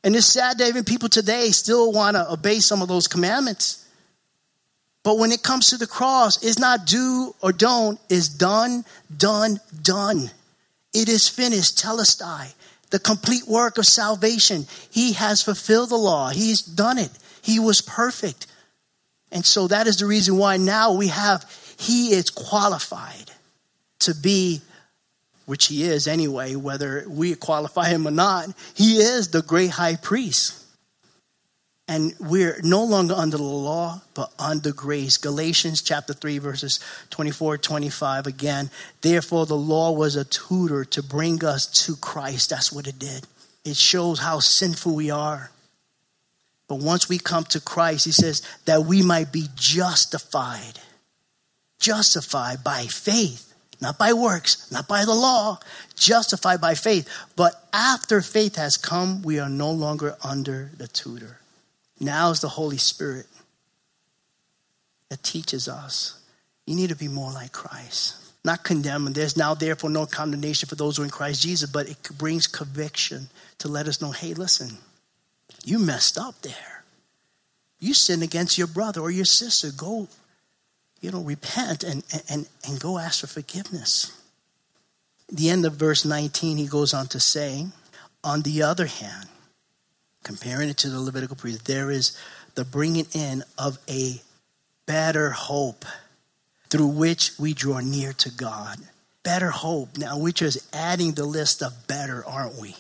And 0.04 0.16
it's 0.16 0.26
sad 0.26 0.58
that 0.58 0.68
even 0.68 0.84
people 0.84 1.10
today 1.10 1.52
still 1.52 1.92
want 1.92 2.16
to 2.16 2.32
obey 2.32 2.60
some 2.60 2.82
of 2.82 2.88
those 2.88 3.08
commandments. 3.08 3.79
But 5.10 5.18
when 5.18 5.32
it 5.32 5.42
comes 5.42 5.72
to 5.72 5.78
the 5.78 5.88
cross, 5.88 6.44
it's 6.44 6.60
not 6.60 6.86
do 6.86 7.34
or 7.42 7.52
don't, 7.52 8.00
it's 8.12 8.30
done, 8.30 8.86
done, 9.18 9.60
done. 9.82 10.30
It 10.94 11.10
is 11.10 11.28
finished, 11.28 11.80
telestai, 11.80 12.54
the 12.92 13.00
complete 13.00 13.48
work 13.48 13.80
of 13.80 13.88
salvation. 13.88 14.68
He 14.92 15.14
has 15.14 15.42
fulfilled 15.42 15.90
the 15.90 15.96
law, 15.96 16.30
He's 16.30 16.62
done 16.62 17.00
it. 17.00 17.10
He 17.42 17.60
was 17.60 17.82
perfect. 17.82 18.46
And 19.32 19.44
so 19.44 19.68
that 19.70 19.88
is 19.88 19.98
the 19.98 20.06
reason 20.06 20.38
why 20.38 20.58
now 20.58 20.94
we 20.94 21.08
have, 21.08 21.44
He 21.80 22.14
is 22.14 22.30
qualified 22.30 23.32
to 24.02 24.14
be 24.14 24.62
which 25.48 25.66
he 25.66 25.86
is 25.86 26.08
anyway, 26.08 26.54
whether 26.54 27.04
we 27.10 27.34
qualify 27.34 27.90
him 27.90 28.08
or 28.08 28.12
not, 28.12 28.50
he 28.76 28.98
is 28.98 29.30
the 29.30 29.42
great 29.42 29.72
high 29.72 29.96
priest. 29.96 30.60
And 31.90 32.14
we're 32.20 32.62
no 32.64 32.84
longer 32.84 33.16
under 33.16 33.38
the 33.38 33.44
law, 33.44 34.02
but 34.14 34.32
under 34.38 34.72
grace. 34.72 35.18
Galatians 35.18 35.82
chapter 35.82 36.14
3, 36.14 36.38
verses 36.38 36.80
24, 37.10 37.58
25 37.58 38.28
again. 38.28 38.70
Therefore, 39.02 39.48
the 39.48 39.58
law 39.58 39.92
was 39.92 40.16
a 40.16 40.24
tutor 40.24 40.86
to 40.86 41.02
bring 41.02 41.44
us 41.44 41.66
to 41.86 41.96
Christ. 41.96 42.52
That's 42.52 42.72
what 42.72 42.86
it 42.86 43.00
did. 43.00 43.26
It 43.66 43.76
shows 43.76 44.20
how 44.20 44.40
sinful 44.40 44.94
we 44.94 45.10
are. 45.10 45.50
But 46.68 46.76
once 46.76 47.10
we 47.10 47.18
come 47.18 47.46
to 47.46 47.60
Christ, 47.60 48.06
he 48.06 48.12
says 48.12 48.44
that 48.66 48.86
we 48.86 49.02
might 49.02 49.34
be 49.34 49.48
justified. 49.56 50.80
Justified 51.80 52.64
by 52.64 52.84
faith 52.84 53.48
not 53.82 53.98
by 53.98 54.12
works, 54.12 54.70
not 54.72 54.90
by 54.90 55.06
the 55.06 55.14
law, 55.14 55.58
justified 55.96 56.60
by 56.60 56.76
faith. 56.76 57.08
But 57.38 57.54
after 57.72 58.20
faith 58.20 58.58
has 58.58 58.76
come, 58.76 59.22
we 59.22 59.40
are 59.40 59.48
no 59.48 59.72
longer 59.72 60.18
under 60.22 60.72
the 60.78 60.90
tutor. 60.90 61.40
Now 62.00 62.32
is 62.32 62.42
the 62.42 62.50
Holy 62.50 62.78
Spirit 62.78 63.28
that 65.10 65.24
teaches 65.24 65.68
us. 65.68 66.22
You 66.66 66.76
need 66.76 66.90
to 66.90 66.96
be 66.96 67.08
more 67.08 67.32
like 67.32 67.52
Christ. 67.52 68.16
Not 68.46 68.64
condemn. 68.64 69.12
There's 69.12 69.36
now 69.36 69.54
therefore 69.54 69.90
no 69.90 70.06
condemnation 70.06 70.70
for 70.70 70.76
those 70.76 70.96
who 70.96 71.04
are 71.04 71.06
in 71.06 71.12
Christ 71.12 71.42
Jesus, 71.42 71.70
but 71.70 71.90
it 71.90 71.98
brings 72.18 72.48
conviction 72.48 73.30
to 73.58 73.68
let 73.68 73.88
us 73.88 74.02
know, 74.02 74.12
hey, 74.12 74.34
listen, 74.34 74.78
you 75.66 75.80
messed 75.80 76.18
up 76.18 76.42
there. 76.42 76.84
You 77.80 77.94
sinned 77.94 78.24
against 78.24 78.58
your 78.58 78.68
brother 78.68 79.02
or 79.02 79.12
your 79.12 79.26
sister. 79.26 79.72
Go, 79.76 80.08
you 81.02 81.12
know, 81.12 81.22
repent 81.22 81.84
and, 81.84 82.04
and, 82.30 82.48
and 82.68 82.80
go 82.80 82.98
ask 82.98 83.22
for 83.22 83.28
forgiveness. 83.28 84.16
the 85.30 85.50
end 85.50 85.66
of 85.66 85.74
verse 85.74 86.06
19, 86.06 86.58
he 86.58 86.68
goes 86.68 86.94
on 86.94 87.08
to 87.08 87.20
say, 87.20 87.68
on 88.24 88.42
the 88.42 88.64
other 88.64 88.86
hand, 88.86 89.28
comparing 90.24 90.70
it 90.70 90.78
to 90.78 90.90
the 90.90 91.00
Levitical 91.00 91.36
priest, 91.36 91.66
there 91.66 91.92
is 91.92 92.18
the 92.56 92.66
bringing 92.66 93.08
in 93.14 93.44
of 93.58 93.78
a 93.90 94.22
better 94.86 95.32
hope 95.32 95.86
through 96.70 96.88
which 96.88 97.32
we 97.40 97.54
draw 97.54 97.80
near 97.80 98.14
to 98.14 98.32
God. 98.32 98.78
Better 99.24 99.50
hope. 99.50 99.98
Now, 99.98 100.18
we're 100.18 100.32
just 100.32 100.68
adding 100.74 101.14
the 101.14 101.26
list 101.26 101.62
of 101.62 101.88
better, 101.88 102.24
aren't 102.26 102.60
we? 102.60 102.76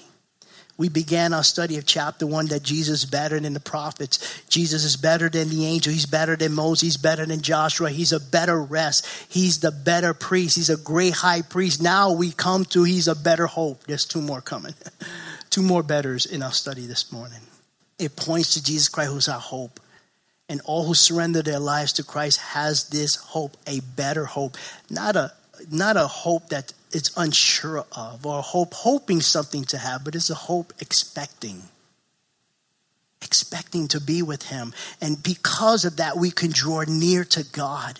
We 0.79 0.88
began 0.88 1.34
our 1.34 1.43
study 1.43 1.77
of 1.77 1.86
chapter 1.86 2.25
one 2.25 2.48
that 2.48 2.63
Jesus 2.63 3.03
is 3.03 3.10
better 3.10 3.38
than 3.38 3.51
the 3.51 3.60
prophets. 3.60 4.41
Jesus 4.48 4.86
is 4.86 4.96
better 4.96 5.27
than 5.27 5.50
the 5.50 5.65
angel. 5.65 5.91
He's 5.91 6.05
better 6.05 6.38
than 6.38 6.53
Moses. 6.53 6.81
He's 6.81 6.98
better 6.98 7.25
than 7.25 7.41
Joshua. 7.41 7.89
He's 7.89 8.13
a 8.13 8.19
better 8.19 8.62
rest. 8.62 9.05
He's 9.27 9.60
the 9.60 9.72
better 9.72 10.13
priest. 10.13 10.55
He's 10.55 10.69
a 10.69 10.77
great 10.77 11.15
high 11.15 11.41
priest. 11.41 11.81
Now 11.81 12.13
we 12.13 12.31
come 12.31 12.63
to 12.65 12.86
he's 12.86 13.10
a 13.10 13.15
better 13.15 13.46
hope. 13.46 13.84
There's 13.84 14.05
two 14.05 14.22
more 14.22 14.39
coming. 14.39 14.74
two 15.50 15.62
more 15.62 15.84
betters 15.84 16.25
in 16.25 16.44
our 16.44 16.51
study 16.51 16.86
this 16.86 17.12
morning. 17.12 17.41
It 17.98 18.15
points 18.15 18.53
to 18.53 18.63
Jesus 18.63 18.89
Christ, 18.89 19.12
who's 19.12 19.29
our 19.29 19.39
hope. 19.39 19.79
And 20.48 20.62
all 20.65 20.86
who 20.86 20.96
surrender 20.96 21.44
their 21.44 21.60
lives 21.60 21.94
to 21.94 22.03
Christ 22.03 22.39
has 22.39 22.89
this 22.89 23.15
hope, 23.18 23.56
a 23.68 23.82
better 23.82 24.25
hope, 24.25 24.58
not 24.89 25.15
a 25.15 25.32
not 25.70 25.98
a 25.98 26.08
hope 26.08 26.50
that 26.50 26.74
it's 26.91 27.12
unsure 27.18 27.86
of, 27.91 28.25
or 28.25 28.39
a 28.39 28.41
hope 28.41 28.74
hoping 28.74 29.22
something 29.22 29.63
to 29.65 29.77
have, 29.77 30.03
but 30.03 30.15
it's 30.15 30.29
a 30.29 30.36
hope 30.36 30.74
expecting. 30.79 31.63
Expecting 33.22 33.88
to 33.89 34.01
be 34.01 34.22
with 34.22 34.44
Him. 34.44 34.74
And 35.01 35.22
because 35.22 35.86
of 35.86 35.98
that, 35.98 36.18
we 36.18 36.32
can 36.32 36.51
draw 36.51 36.84
near 36.88 37.24
to 37.25 37.44
God 37.44 38.00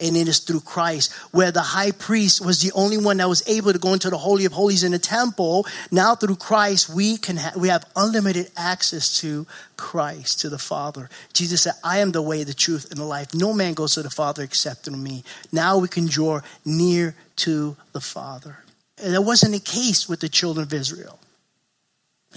and 0.00 0.16
it 0.16 0.28
is 0.28 0.38
through 0.38 0.60
Christ. 0.60 1.12
Where 1.30 1.52
the 1.52 1.60
high 1.60 1.92
priest 1.92 2.44
was 2.44 2.60
the 2.60 2.72
only 2.72 2.96
one 2.96 3.18
that 3.18 3.28
was 3.28 3.42
able 3.46 3.72
to 3.72 3.78
go 3.78 3.92
into 3.92 4.10
the 4.10 4.18
holy 4.18 4.44
of 4.44 4.52
holies 4.52 4.82
in 4.82 4.92
the 4.92 4.98
temple, 4.98 5.66
now 5.90 6.14
through 6.14 6.36
Christ 6.36 6.88
we 6.88 7.16
can 7.16 7.36
ha- 7.36 7.52
we 7.56 7.68
have 7.68 7.84
unlimited 7.94 8.50
access 8.56 9.20
to 9.20 9.46
Christ, 9.76 10.40
to 10.40 10.48
the 10.48 10.58
Father. 10.58 11.08
Jesus 11.32 11.62
said, 11.62 11.74
"I 11.84 11.98
am 11.98 12.12
the 12.12 12.22
way, 12.22 12.44
the 12.44 12.54
truth, 12.54 12.90
and 12.90 12.98
the 12.98 13.04
life. 13.04 13.34
No 13.34 13.52
man 13.52 13.74
goes 13.74 13.94
to 13.94 14.02
the 14.02 14.10
Father 14.10 14.42
except 14.42 14.84
through 14.84 14.96
me." 14.96 15.24
Now 15.52 15.78
we 15.78 15.88
can 15.88 16.06
draw 16.06 16.40
near 16.64 17.14
to 17.36 17.76
the 17.92 18.00
Father. 18.00 18.64
And 19.02 19.14
that 19.14 19.22
wasn't 19.22 19.52
the 19.52 19.60
case 19.60 20.08
with 20.08 20.20
the 20.20 20.28
children 20.28 20.64
of 20.64 20.74
Israel. 20.74 21.18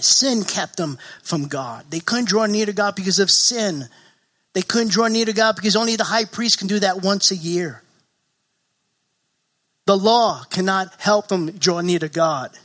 Sin 0.00 0.44
kept 0.44 0.76
them 0.76 0.98
from 1.22 1.46
God. 1.46 1.84
They 1.90 2.00
couldn't 2.00 2.24
draw 2.24 2.46
near 2.46 2.66
to 2.66 2.72
God 2.72 2.94
because 2.96 3.18
of 3.18 3.30
sin. 3.30 3.88
They 4.54 4.62
couldn't 4.62 4.92
draw 4.92 5.08
near 5.08 5.26
to 5.26 5.32
God 5.32 5.56
because 5.56 5.76
only 5.76 5.96
the 5.96 6.04
high 6.04 6.24
priest 6.24 6.58
can 6.58 6.68
do 6.68 6.78
that 6.78 7.02
once 7.02 7.30
a 7.30 7.36
year. 7.36 7.82
The 9.86 9.96
law 9.96 10.44
cannot 10.44 10.98
help 11.00 11.28
them 11.28 11.50
draw 11.50 11.80
near 11.80 11.98
to 11.98 12.08
God. 12.08 12.56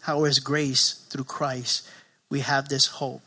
How 0.00 0.24
is 0.24 0.38
grace 0.38 0.92
through 1.08 1.24
Christ? 1.24 1.88
We 2.28 2.40
have 2.40 2.68
this 2.68 2.86
hope. 2.86 3.22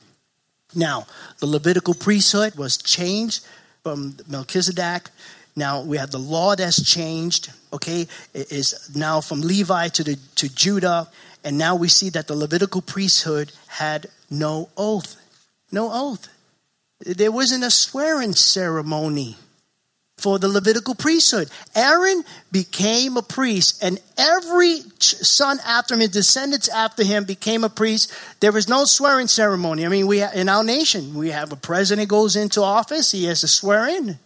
Now, 0.75 1.07
the 1.39 1.47
Levitical 1.47 1.95
priesthood 1.95 2.55
was 2.55 2.77
changed 2.77 3.43
from 3.81 4.17
Melchizedek. 4.27 5.09
Now 5.55 5.81
we 5.81 5.97
have 5.97 6.11
the 6.11 6.19
law 6.19 6.55
that's 6.55 6.83
changed. 6.83 7.51
Okay, 7.73 8.01
it 8.33 8.51
is 8.51 8.91
now 8.95 9.21
from 9.21 9.41
Levi 9.41 9.87
to 9.87 10.03
the 10.03 10.19
to 10.35 10.53
Judah, 10.53 11.07
and 11.43 11.57
now 11.57 11.75
we 11.75 11.87
see 11.87 12.09
that 12.11 12.27
the 12.27 12.35
Levitical 12.35 12.81
priesthood 12.81 13.51
had 13.67 14.07
no 14.29 14.69
oath. 14.77 15.15
No 15.71 15.89
oath. 15.91 16.30
There 16.99 17.32
wasn't 17.32 17.63
a 17.63 17.71
swearing 17.71 18.34
ceremony 18.34 19.36
for 20.17 20.39
the 20.39 20.47
Levitical 20.47 20.95
priesthood. 20.95 21.49
Aaron 21.75 22.23
became 22.51 23.17
a 23.17 23.21
priest, 23.21 23.84
and 23.84 23.99
every 24.17 24.82
son 24.99 25.60
after 25.65 25.93
him, 25.93 25.99
his 25.99 26.10
descendants 26.10 26.67
after 26.69 27.03
him, 27.03 27.23
became 27.23 27.63
a 27.63 27.69
priest. 27.69 28.12
There 28.39 28.51
was 28.51 28.67
no 28.67 28.86
swearing 28.86 29.27
ceremony. 29.27 29.86
I 29.86 29.89
mean, 29.89 30.08
we 30.08 30.23
in 30.23 30.49
our 30.49 30.63
nation, 30.63 31.13
we 31.13 31.30
have 31.30 31.51
a 31.51 31.56
president 31.56 32.10
goes 32.10 32.36
into 32.36 32.63
office, 32.63 33.12
he 33.12 33.25
has 33.25 33.41
to 33.41 33.47
swear 33.47 33.88
in, 33.88 34.17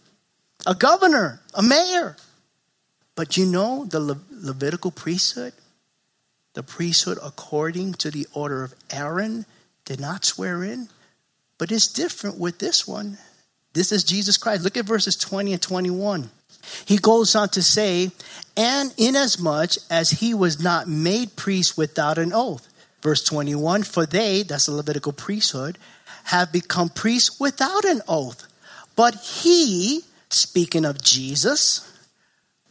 a 0.66 0.74
governor, 0.74 1.40
a 1.54 1.62
mayor. 1.62 2.16
But 3.14 3.36
you 3.36 3.44
know 3.44 3.84
the 3.84 4.00
Le- 4.00 4.20
Levitical 4.30 4.90
priesthood, 4.90 5.52
the 6.54 6.62
priesthood 6.62 7.18
according 7.22 7.94
to 7.94 8.10
the 8.10 8.26
order 8.32 8.64
of 8.64 8.74
Aaron, 8.90 9.44
did 9.84 10.00
not 10.00 10.24
swear 10.24 10.64
in. 10.64 10.88
But 11.62 11.70
it's 11.70 11.86
different 11.86 12.40
with 12.40 12.58
this 12.58 12.88
one. 12.88 13.18
This 13.72 13.92
is 13.92 14.02
Jesus 14.02 14.36
Christ. 14.36 14.64
Look 14.64 14.76
at 14.76 14.84
verses 14.84 15.14
20 15.14 15.52
and 15.52 15.62
21. 15.62 16.28
He 16.86 16.96
goes 16.96 17.36
on 17.36 17.50
to 17.50 17.62
say, 17.62 18.10
and 18.56 18.92
inasmuch 18.98 19.74
as 19.88 20.10
he 20.10 20.34
was 20.34 20.60
not 20.60 20.88
made 20.88 21.36
priest 21.36 21.78
without 21.78 22.18
an 22.18 22.32
oath. 22.32 22.66
Verse 23.00 23.22
21 23.22 23.84
For 23.84 24.06
they, 24.06 24.42
that's 24.42 24.66
the 24.66 24.72
Levitical 24.72 25.12
priesthood, 25.12 25.78
have 26.24 26.50
become 26.50 26.88
priests 26.88 27.38
without 27.38 27.84
an 27.84 28.02
oath. 28.08 28.44
But 28.96 29.14
he, 29.20 30.00
speaking 30.30 30.84
of 30.84 31.00
Jesus, 31.00 31.91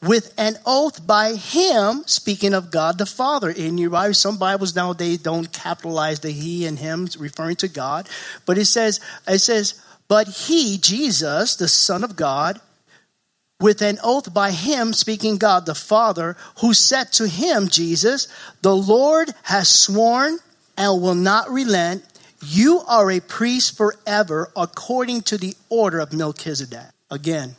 with 0.01 0.33
an 0.37 0.57
oath 0.65 1.05
by 1.05 1.35
him, 1.35 2.03
speaking 2.07 2.53
of 2.53 2.71
God 2.71 2.97
the 2.97 3.05
Father. 3.05 3.49
In 3.49 3.77
your 3.77 3.91
Bible, 3.91 4.13
some 4.13 4.37
Bibles 4.37 4.75
nowadays 4.75 5.19
don't 5.19 5.51
capitalize 5.51 6.19
the 6.19 6.31
he 6.31 6.65
and 6.65 6.79
him, 6.79 7.07
referring 7.19 7.57
to 7.57 7.67
God. 7.67 8.09
But 8.45 8.57
it 8.57 8.65
says, 8.65 8.99
it 9.27 9.39
says, 9.39 9.81
but 10.07 10.27
he, 10.27 10.77
Jesus, 10.77 11.55
the 11.55 11.67
Son 11.67 12.03
of 12.03 12.15
God, 12.15 12.59
with 13.59 13.83
an 13.83 13.99
oath 14.03 14.33
by 14.33 14.51
him, 14.51 14.91
speaking 14.91 15.37
God 15.37 15.67
the 15.67 15.75
Father, 15.75 16.35
who 16.61 16.73
said 16.73 17.13
to 17.13 17.27
him, 17.27 17.67
Jesus, 17.67 18.27
the 18.63 18.75
Lord 18.75 19.29
has 19.43 19.69
sworn 19.69 20.39
and 20.77 21.01
will 21.01 21.15
not 21.15 21.49
relent. 21.51 22.03
You 22.43 22.79
are 22.87 23.11
a 23.11 23.19
priest 23.19 23.77
forever 23.77 24.51
according 24.55 25.21
to 25.21 25.37
the 25.37 25.55
order 25.69 25.99
of 25.99 26.11
Melchizedek. 26.11 26.89
Again, 27.11 27.55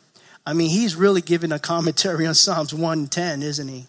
I 0.47 0.55
mean, 0.55 0.71
he's 0.71 0.97
really 0.97 1.21
giving 1.21 1.53
a 1.53 1.59
commentary 1.59 2.27
on 2.27 2.35
Psalms 2.35 2.75
110, 2.75 3.43
isn't 3.43 3.69
he? 3.69 3.87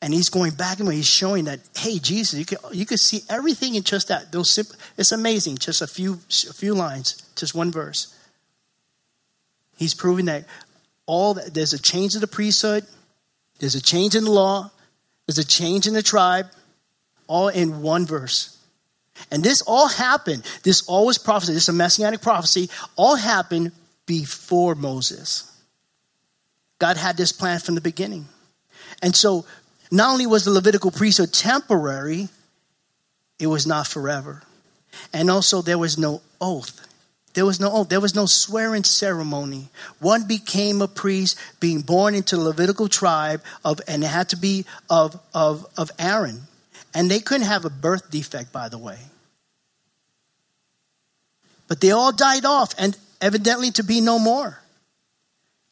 And 0.00 0.12
he's 0.12 0.28
going 0.28 0.52
back 0.52 0.80
and 0.80 0.92
he's 0.92 1.06
showing 1.06 1.46
that, 1.46 1.60
hey, 1.76 1.98
Jesus, 1.98 2.38
you 2.38 2.44
can, 2.44 2.58
you 2.72 2.84
could 2.84 3.00
see 3.00 3.22
everything 3.30 3.74
in 3.74 3.82
just 3.82 4.08
that. 4.08 4.30
Those 4.30 4.50
simple, 4.50 4.76
it's 4.98 5.12
amazing, 5.12 5.56
just 5.58 5.80
a 5.80 5.86
few, 5.86 6.20
a 6.48 6.52
few 6.52 6.74
lines, 6.74 7.22
just 7.36 7.54
one 7.54 7.72
verse. 7.72 8.14
He's 9.76 9.94
proving 9.94 10.26
that 10.26 10.44
all 11.06 11.34
that, 11.34 11.54
there's 11.54 11.72
a 11.72 11.78
change 11.78 12.14
in 12.14 12.20
the 12.20 12.26
priesthood, 12.26 12.86
there's 13.58 13.74
a 13.74 13.82
change 13.82 14.14
in 14.14 14.24
the 14.24 14.30
law, 14.30 14.70
there's 15.26 15.38
a 15.38 15.46
change 15.46 15.86
in 15.86 15.94
the 15.94 16.02
tribe, 16.02 16.46
all 17.26 17.48
in 17.48 17.82
one 17.82 18.06
verse. 18.06 18.58
And 19.30 19.42
this 19.42 19.62
all 19.62 19.88
happened, 19.88 20.44
this 20.64 20.86
all 20.86 21.06
was 21.06 21.18
prophecy, 21.18 21.54
this 21.54 21.64
is 21.64 21.68
a 21.70 21.72
messianic 21.72 22.20
prophecy, 22.20 22.68
all 22.96 23.16
happened 23.16 23.72
before 24.06 24.74
Moses. 24.74 25.50
God 26.78 26.96
had 26.96 27.16
this 27.16 27.32
plan 27.32 27.60
from 27.60 27.74
the 27.74 27.80
beginning. 27.80 28.26
And 29.02 29.14
so, 29.14 29.46
not 29.90 30.12
only 30.12 30.26
was 30.26 30.44
the 30.44 30.50
Levitical 30.50 30.90
priesthood 30.90 31.32
temporary, 31.32 32.28
it 33.38 33.46
was 33.46 33.66
not 33.66 33.86
forever. 33.86 34.42
And 35.12 35.30
also, 35.30 35.62
there 35.62 35.78
was 35.78 35.98
no 35.98 36.22
oath. 36.40 36.80
There 37.34 37.44
was 37.44 37.58
no 37.58 37.70
oath. 37.72 37.88
There 37.88 38.00
was 38.00 38.14
no 38.14 38.26
swearing 38.26 38.84
ceremony. 38.84 39.68
One 39.98 40.26
became 40.26 40.80
a 40.80 40.88
priest, 40.88 41.38
being 41.60 41.80
born 41.80 42.14
into 42.14 42.36
the 42.36 42.42
Levitical 42.42 42.88
tribe 42.88 43.42
of, 43.64 43.80
and 43.88 44.02
it 44.04 44.08
had 44.08 44.28
to 44.30 44.36
be 44.36 44.64
of, 44.88 45.20
of, 45.34 45.66
of 45.76 45.90
Aaron. 45.98 46.42
And 46.94 47.10
they 47.10 47.18
couldn't 47.18 47.46
have 47.46 47.64
a 47.64 47.70
birth 47.70 48.10
defect, 48.10 48.52
by 48.52 48.68
the 48.68 48.78
way. 48.78 48.98
But 51.66 51.80
they 51.80 51.90
all 51.90 52.12
died 52.12 52.44
off, 52.44 52.74
and 52.78 52.96
evidently 53.20 53.72
to 53.72 53.82
be 53.82 54.00
no 54.00 54.18
more. 54.18 54.60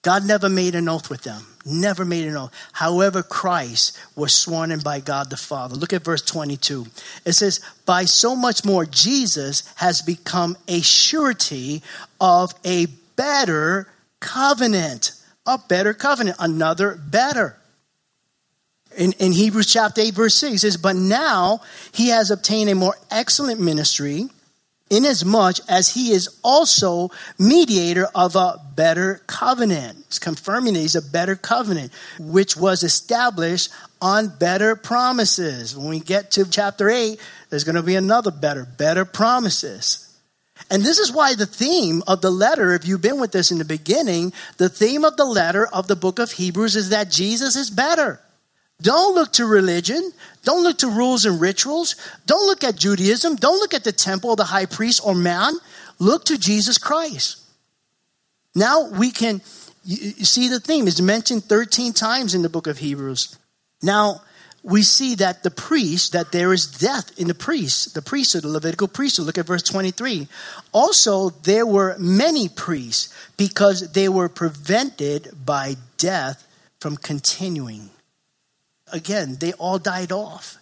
God 0.03 0.27
never 0.27 0.49
made 0.49 0.75
an 0.75 0.89
oath 0.89 1.09
with 1.09 1.23
them. 1.23 1.47
Never 1.65 2.05
made 2.05 2.27
an 2.27 2.37
oath. 2.37 2.53
However, 2.73 3.23
Christ 3.23 3.97
was 4.17 4.35
sworn 4.35 4.73
in 4.73 4.81
by 4.81 4.99
God 4.99 5.31
the 5.31 5.37
Father. 5.37 5.77
Look 5.77 5.93
at 5.93 6.03
verse 6.03 6.23
22. 6.23 6.87
It 7.25 7.33
says, 7.35 7.61
By 7.87 8.05
so 8.05 8.35
much 8.35 8.65
more, 8.65 8.85
Jesus 8.85 9.63
has 9.77 10.03
become 10.03 10.57
a 10.67 10.81
surety 10.81 11.83
of 12.21 12.53
a 12.65 12.87
better 13.15 13.89
covenant. 14.19 15.13
A 15.47 15.59
better 15.69 15.95
covenant. 15.95 16.37
Another 16.41 16.97
better. 16.97 17.57
In, 18.99 19.13
in 19.13 19.31
Hebrews 19.31 19.73
chapter 19.73 20.01
8, 20.01 20.15
verse 20.15 20.35
6, 20.35 20.55
it 20.55 20.59
says, 20.59 20.77
But 20.77 20.97
now 20.97 21.61
he 21.93 22.09
has 22.09 22.33
obtained 22.33 22.71
a 22.71 22.75
more 22.75 22.97
excellent 23.11 23.61
ministry 23.61 24.29
inasmuch 24.93 25.57
as 25.69 25.89
he 25.89 26.13
is 26.13 26.29
also 26.45 27.11
mediator 27.39 28.07
of 28.15 28.37
a 28.37 28.61
better 28.77 29.23
covenant. 29.27 30.21
Confirming 30.21 30.75
that 30.75 30.81
he's 30.81 30.95
a 30.95 31.03
better 31.03 31.35
covenant, 31.35 31.93
which 32.21 32.57
was 32.57 32.83
established 32.83 33.73
on 34.01 34.29
better 34.29 34.77
promises. 34.77 35.77
When 35.77 35.89
we 35.89 36.01
get 36.01 36.31
to 36.33 36.49
chapter 36.49 36.91
8, 36.91 37.19
there's 37.49 37.65
going 37.65 37.77
to 37.77 37.83
be 37.83 37.97
another 37.97 38.31
better, 38.31 38.65
better 38.65 39.05
promises. 39.05 40.09
And 40.71 40.83
this 40.83 40.99
is 40.99 41.11
why 41.11 41.35
the 41.35 41.47
theme 41.47 42.03
of 42.07 42.21
the 42.21 42.31
letter, 42.31 42.75
if 42.75 42.87
you've 42.87 43.03
been 43.03 43.21
with 43.21 43.35
us 43.35 43.51
in 43.51 43.59
the 43.59 43.65
beginning, 43.65 44.33
the 44.59 44.69
theme 44.69 45.05
of 45.05 45.17
the 45.17 45.25
letter 45.25 45.67
of 45.67 45.89
the 45.89 45.97
book 45.97 46.19
of 46.19 46.33
Hebrews 46.33 46.77
is 46.77 46.91
that 46.91 47.11
Jesus 47.11 47.57
is 47.57 47.71
better. 47.71 48.21
Don't 48.83 49.15
look 49.15 49.33
to 49.35 49.47
religion. 49.47 50.13
Don't 50.45 50.63
look 50.63 50.79
to 50.79 50.89
rules 50.89 51.25
and 51.25 51.41
rituals. 51.41 51.97
Don't 52.27 52.47
look 52.47 52.65
at 52.65 52.77
Judaism. 52.77 53.37
Don't 53.37 53.59
look 53.59 53.75
at 53.75 53.85
the 53.85 53.93
temple, 53.93 54.37
the 54.37 54.45
high 54.45 54.67
priest, 54.67 55.01
or 55.05 55.15
man. 55.15 55.55
Look 55.99 56.25
to 56.27 56.37
Jesus 56.37 56.79
Christ. 56.79 57.39
Now 58.55 58.89
we 58.91 59.11
can 59.11 59.41
you 59.85 60.25
see 60.25 60.49
the 60.49 60.61
theme 60.61 60.87
is 60.87 61.03
mentioned 61.03 61.45
13 61.45 61.93
times 61.93 62.35
in 62.35 62.43
the 62.43 62.49
book 62.49 62.67
of 62.67 62.79
Hebrews. 62.79 63.37
Now 63.83 64.23
we 64.63 64.83
see 64.83 65.17
that 65.17 65.43
the 65.43 65.51
priest, 65.51 66.13
that 66.13 66.31
there 66.31 66.53
is 66.53 66.67
death 66.67 67.19
in 67.19 67.27
the 67.27 67.35
priest, 67.35 67.95
the 67.95 68.03
priesthood, 68.03 68.45
the 68.45 68.49
Levitical 68.49 68.87
priesthood. 68.87 69.27
Look 69.27 69.39
at 69.39 69.47
verse 69.47 69.63
23. 69.65 70.29
Also, 70.71 71.31
there 71.31 71.67
were 71.67 71.97
many 71.99 72.49
priests 72.49 73.13
because 73.37 73.93
they 73.93 74.09
were 74.09 74.29
prevented 74.29 75.31
by 75.45 75.77
death 75.99 76.47
from 76.79 76.97
continuing 76.97 77.91
again, 78.93 79.37
they 79.41 79.53
all 79.55 79.79
died 79.79 80.13
off. 80.13 80.59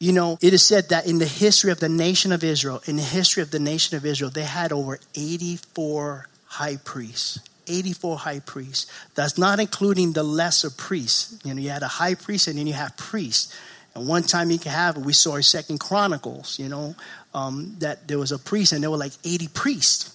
You 0.00 0.12
know, 0.12 0.38
it 0.42 0.52
is 0.52 0.66
said 0.66 0.88
that 0.90 1.06
in 1.06 1.18
the 1.18 1.26
history 1.26 1.70
of 1.70 1.80
the 1.80 1.88
nation 1.88 2.32
of 2.32 2.44
Israel, 2.44 2.82
in 2.86 2.96
the 2.96 3.02
history 3.02 3.42
of 3.42 3.50
the 3.50 3.58
nation 3.58 3.96
of 3.96 4.04
Israel, 4.04 4.30
they 4.30 4.44
had 4.44 4.72
over 4.72 4.98
84 5.14 6.28
high 6.46 6.76
priests. 6.76 7.40
84 7.66 8.18
high 8.18 8.40
priests. 8.40 8.90
That's 9.14 9.38
not 9.38 9.60
including 9.60 10.12
the 10.12 10.22
lesser 10.22 10.70
priests. 10.70 11.40
You 11.44 11.54
know, 11.54 11.60
you 11.60 11.70
had 11.70 11.82
a 11.82 11.88
high 11.88 12.14
priest 12.14 12.48
and 12.48 12.58
then 12.58 12.66
you 12.66 12.74
have 12.74 12.96
priests. 12.96 13.56
And 13.94 14.06
one 14.08 14.24
time 14.24 14.50
you 14.50 14.58
can 14.58 14.72
have, 14.72 14.98
we 14.98 15.12
saw 15.12 15.36
in 15.36 15.42
Second 15.42 15.78
Chronicles, 15.78 16.58
you 16.58 16.68
know, 16.68 16.94
um, 17.32 17.76
that 17.78 18.08
there 18.08 18.18
was 18.18 18.32
a 18.32 18.38
priest 18.38 18.72
and 18.72 18.82
there 18.82 18.90
were 18.90 18.96
like 18.96 19.12
80 19.24 19.48
priests. 19.48 20.13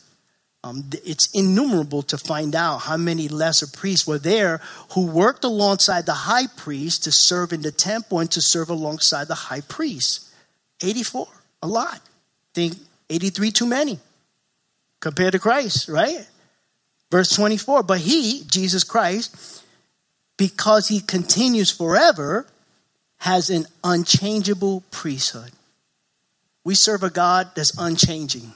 Um, 0.63 0.89
it's 1.05 1.31
innumerable 1.31 2.01
to 2.03 2.17
find 2.17 2.53
out 2.53 2.79
how 2.79 2.97
many 2.97 3.29
lesser 3.29 3.67
priests 3.67 4.05
were 4.05 4.19
there 4.19 4.59
who 4.91 5.07
worked 5.07 5.45
alongside 5.45 6.05
the 6.05 6.13
high 6.13 6.47
priest 6.47 7.05
to 7.05 7.11
serve 7.13 7.53
in 7.53 7.61
the 7.61 7.71
temple 7.71 8.19
and 8.19 8.29
to 8.31 8.41
serve 8.41 8.69
alongside 8.69 9.29
the 9.29 9.35
high 9.35 9.61
priest. 9.61 10.29
84, 10.81 11.27
a 11.61 11.67
lot. 11.67 12.01
Think 12.53 12.75
83 13.09 13.51
too 13.51 13.65
many 13.65 13.99
compared 14.99 15.31
to 15.31 15.39
Christ, 15.39 15.87
right? 15.87 16.27
Verse 17.09 17.33
24, 17.35 17.83
but 17.83 17.99
he, 17.99 18.43
Jesus 18.45 18.83
Christ, 18.83 19.63
because 20.37 20.89
he 20.89 20.99
continues 20.99 21.71
forever, 21.71 22.45
has 23.19 23.49
an 23.49 23.65
unchangeable 23.83 24.83
priesthood. 24.91 25.51
We 26.63 26.75
serve 26.75 27.03
a 27.03 27.09
God 27.09 27.51
that's 27.55 27.73
unchanging. 27.77 28.53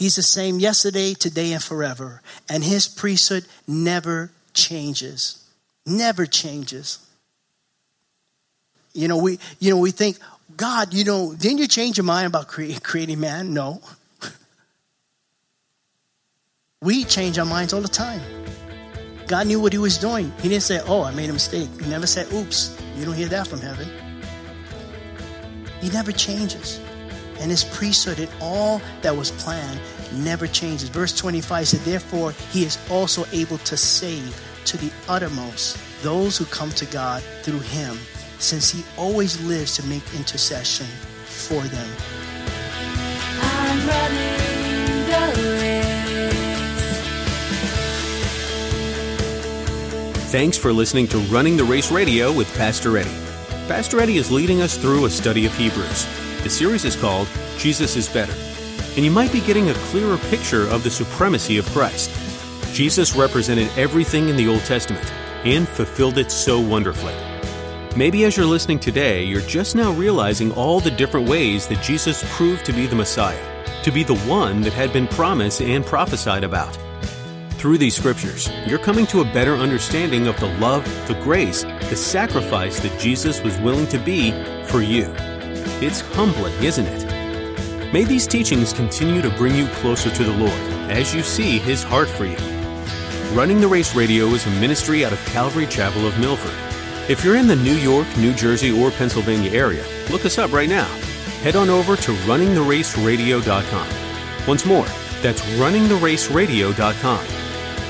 He's 0.00 0.16
the 0.16 0.22
same 0.22 0.58
yesterday, 0.58 1.12
today, 1.12 1.52
and 1.52 1.62
forever. 1.62 2.22
And 2.48 2.64
his 2.64 2.88
priesthood 2.88 3.44
never 3.68 4.30
changes. 4.54 5.44
Never 5.84 6.24
changes. 6.24 7.06
You 8.94 9.08
know, 9.08 9.18
we 9.18 9.38
you 9.58 9.70
know 9.70 9.76
we 9.76 9.90
think, 9.90 10.16
God, 10.56 10.94
you 10.94 11.04
know, 11.04 11.34
didn't 11.34 11.58
you 11.58 11.68
change 11.68 11.98
your 11.98 12.04
mind 12.04 12.28
about 12.28 12.48
creating, 12.48 12.80
creating 12.80 13.20
man? 13.20 13.52
No. 13.52 13.82
we 16.80 17.04
change 17.04 17.38
our 17.38 17.44
minds 17.44 17.74
all 17.74 17.82
the 17.82 17.88
time. 17.88 18.22
God 19.26 19.48
knew 19.48 19.60
what 19.60 19.74
he 19.74 19.78
was 19.78 19.98
doing. 19.98 20.32
He 20.40 20.48
didn't 20.48 20.62
say, 20.62 20.80
Oh, 20.86 21.02
I 21.02 21.10
made 21.10 21.28
a 21.28 21.34
mistake. 21.34 21.68
He 21.78 21.90
never 21.90 22.06
said, 22.06 22.32
Oops. 22.32 22.74
You 22.96 23.04
don't 23.04 23.14
hear 23.14 23.28
that 23.28 23.46
from 23.46 23.60
heaven. 23.60 23.86
He 25.82 25.90
never 25.90 26.10
changes 26.10 26.80
and 27.40 27.50
his 27.50 27.64
priesthood 27.64 28.18
and 28.18 28.30
all 28.40 28.80
that 29.02 29.16
was 29.16 29.30
planned 29.32 29.80
never 30.12 30.46
changes. 30.46 30.88
Verse 30.88 31.16
25 31.16 31.68
said, 31.68 31.80
Therefore, 31.80 32.32
he 32.52 32.64
is 32.64 32.78
also 32.90 33.24
able 33.32 33.58
to 33.58 33.76
save 33.76 34.40
to 34.66 34.76
the 34.76 34.92
uttermost 35.08 35.78
those 36.02 36.36
who 36.36 36.44
come 36.46 36.70
to 36.70 36.86
God 36.86 37.22
through 37.42 37.60
him, 37.60 37.96
since 38.38 38.70
he 38.70 38.84
always 38.96 39.40
lives 39.42 39.74
to 39.76 39.86
make 39.86 40.02
intercession 40.14 40.86
for 41.24 41.60
them. 41.62 41.88
Thanks 50.30 50.56
for 50.56 50.72
listening 50.72 51.08
to 51.08 51.18
Running 51.18 51.56
the 51.56 51.64
Race 51.64 51.90
Radio 51.90 52.32
with 52.32 52.46
Pastor 52.56 52.96
Eddie. 52.96 53.10
Pastor 53.66 54.00
Eddie 54.00 54.16
is 54.16 54.30
leading 54.30 54.60
us 54.62 54.76
through 54.76 55.04
a 55.04 55.10
study 55.10 55.44
of 55.44 55.54
Hebrews. 55.56 56.06
The 56.42 56.48
series 56.48 56.86
is 56.86 56.96
called 56.96 57.28
Jesus 57.58 57.96
is 57.96 58.08
Better, 58.08 58.32
and 58.96 59.04
you 59.04 59.10
might 59.10 59.30
be 59.30 59.42
getting 59.42 59.68
a 59.68 59.74
clearer 59.74 60.16
picture 60.30 60.66
of 60.68 60.82
the 60.82 60.90
supremacy 60.90 61.58
of 61.58 61.66
Christ. 61.66 62.10
Jesus 62.72 63.14
represented 63.14 63.70
everything 63.76 64.30
in 64.30 64.36
the 64.36 64.48
Old 64.48 64.64
Testament 64.64 65.04
and 65.44 65.68
fulfilled 65.68 66.16
it 66.16 66.30
so 66.30 66.58
wonderfully. 66.58 67.14
Maybe 67.94 68.24
as 68.24 68.38
you're 68.38 68.46
listening 68.46 68.78
today, 68.78 69.22
you're 69.22 69.42
just 69.42 69.76
now 69.76 69.92
realizing 69.92 70.50
all 70.52 70.80
the 70.80 70.90
different 70.90 71.28
ways 71.28 71.66
that 71.68 71.82
Jesus 71.82 72.24
proved 72.34 72.64
to 72.64 72.72
be 72.72 72.86
the 72.86 72.96
Messiah, 72.96 73.82
to 73.82 73.90
be 73.90 74.02
the 74.02 74.18
one 74.20 74.62
that 74.62 74.72
had 74.72 74.94
been 74.94 75.08
promised 75.08 75.60
and 75.60 75.84
prophesied 75.84 76.42
about. 76.42 76.78
Through 77.58 77.76
these 77.76 77.96
scriptures, 77.96 78.48
you're 78.66 78.78
coming 78.78 79.06
to 79.08 79.20
a 79.20 79.32
better 79.32 79.56
understanding 79.56 80.26
of 80.26 80.40
the 80.40 80.48
love, 80.58 80.84
the 81.06 81.20
grace, 81.22 81.64
the 81.64 81.96
sacrifice 81.96 82.80
that 82.80 82.98
Jesus 82.98 83.42
was 83.42 83.58
willing 83.58 83.86
to 83.88 83.98
be 83.98 84.30
for 84.64 84.80
you. 84.80 85.14
It's 85.82 86.02
humbling, 86.02 86.52
isn't 86.62 86.84
it? 86.86 87.90
May 87.90 88.04
these 88.04 88.26
teachings 88.26 88.74
continue 88.74 89.22
to 89.22 89.30
bring 89.30 89.54
you 89.54 89.66
closer 89.68 90.10
to 90.10 90.24
the 90.24 90.36
Lord 90.36 90.52
as 90.90 91.14
you 91.14 91.22
see 91.22 91.58
His 91.58 91.82
heart 91.82 92.06
for 92.06 92.26
you. 92.26 92.36
Running 93.34 93.62
the 93.62 93.68
Race 93.68 93.94
Radio 93.94 94.26
is 94.26 94.44
a 94.46 94.50
ministry 94.60 95.06
out 95.06 95.14
of 95.14 95.24
Calvary 95.24 95.66
Chapel 95.66 96.06
of 96.06 96.18
Milford. 96.18 96.52
If 97.10 97.24
you're 97.24 97.36
in 97.36 97.46
the 97.46 97.56
New 97.56 97.76
York, 97.76 98.06
New 98.18 98.34
Jersey, 98.34 98.70
or 98.70 98.90
Pennsylvania 98.90 99.52
area, 99.52 99.82
look 100.10 100.26
us 100.26 100.36
up 100.36 100.52
right 100.52 100.68
now. 100.68 100.84
Head 101.40 101.56
on 101.56 101.70
over 101.70 101.96
to 101.96 102.12
runningtheraceradio.com. 102.12 103.88
Once 104.46 104.66
more, 104.66 104.86
that's 105.22 105.40
runningtheraceradio.com. 105.56 107.24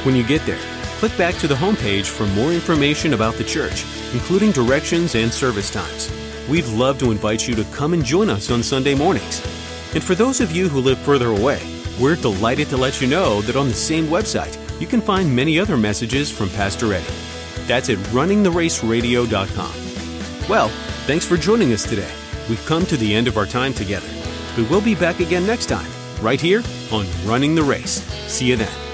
When 0.06 0.14
you 0.14 0.22
get 0.22 0.46
there, 0.46 0.60
click 1.00 1.18
back 1.18 1.34
to 1.38 1.48
the 1.48 1.56
homepage 1.56 2.06
for 2.06 2.26
more 2.26 2.52
information 2.52 3.14
about 3.14 3.34
the 3.34 3.42
church, 3.42 3.84
including 4.12 4.52
directions 4.52 5.16
and 5.16 5.32
service 5.32 5.70
times. 5.70 6.19
We'd 6.50 6.66
love 6.66 6.98
to 6.98 7.12
invite 7.12 7.46
you 7.46 7.54
to 7.54 7.62
come 7.66 7.94
and 7.94 8.04
join 8.04 8.28
us 8.28 8.50
on 8.50 8.64
Sunday 8.64 8.92
mornings. 8.92 9.40
And 9.94 10.02
for 10.02 10.16
those 10.16 10.40
of 10.40 10.50
you 10.50 10.68
who 10.68 10.80
live 10.80 10.98
further 10.98 11.28
away, 11.28 11.60
we're 12.00 12.16
delighted 12.16 12.68
to 12.70 12.76
let 12.76 13.00
you 13.00 13.06
know 13.06 13.40
that 13.42 13.54
on 13.54 13.68
the 13.68 13.74
same 13.74 14.06
website, 14.06 14.58
you 14.80 14.88
can 14.88 15.00
find 15.00 15.34
many 15.34 15.60
other 15.60 15.76
messages 15.76 16.28
from 16.28 16.50
Pastor 16.50 16.92
Eddie. 16.92 17.06
That's 17.68 17.88
at 17.88 17.98
runningtheraceradio.com. 17.98 20.48
Well, 20.48 20.70
thanks 21.06 21.24
for 21.24 21.36
joining 21.36 21.72
us 21.72 21.88
today. 21.88 22.12
We've 22.48 22.66
come 22.66 22.84
to 22.86 22.96
the 22.96 23.14
end 23.14 23.28
of 23.28 23.38
our 23.38 23.46
time 23.46 23.72
together. 23.72 24.08
We 24.56 24.64
will 24.64 24.80
be 24.80 24.96
back 24.96 25.20
again 25.20 25.46
next 25.46 25.66
time, 25.66 25.88
right 26.20 26.40
here 26.40 26.64
on 26.90 27.06
Running 27.24 27.54
the 27.54 27.62
Race. 27.62 28.02
See 28.26 28.46
you 28.46 28.56
then. 28.56 28.89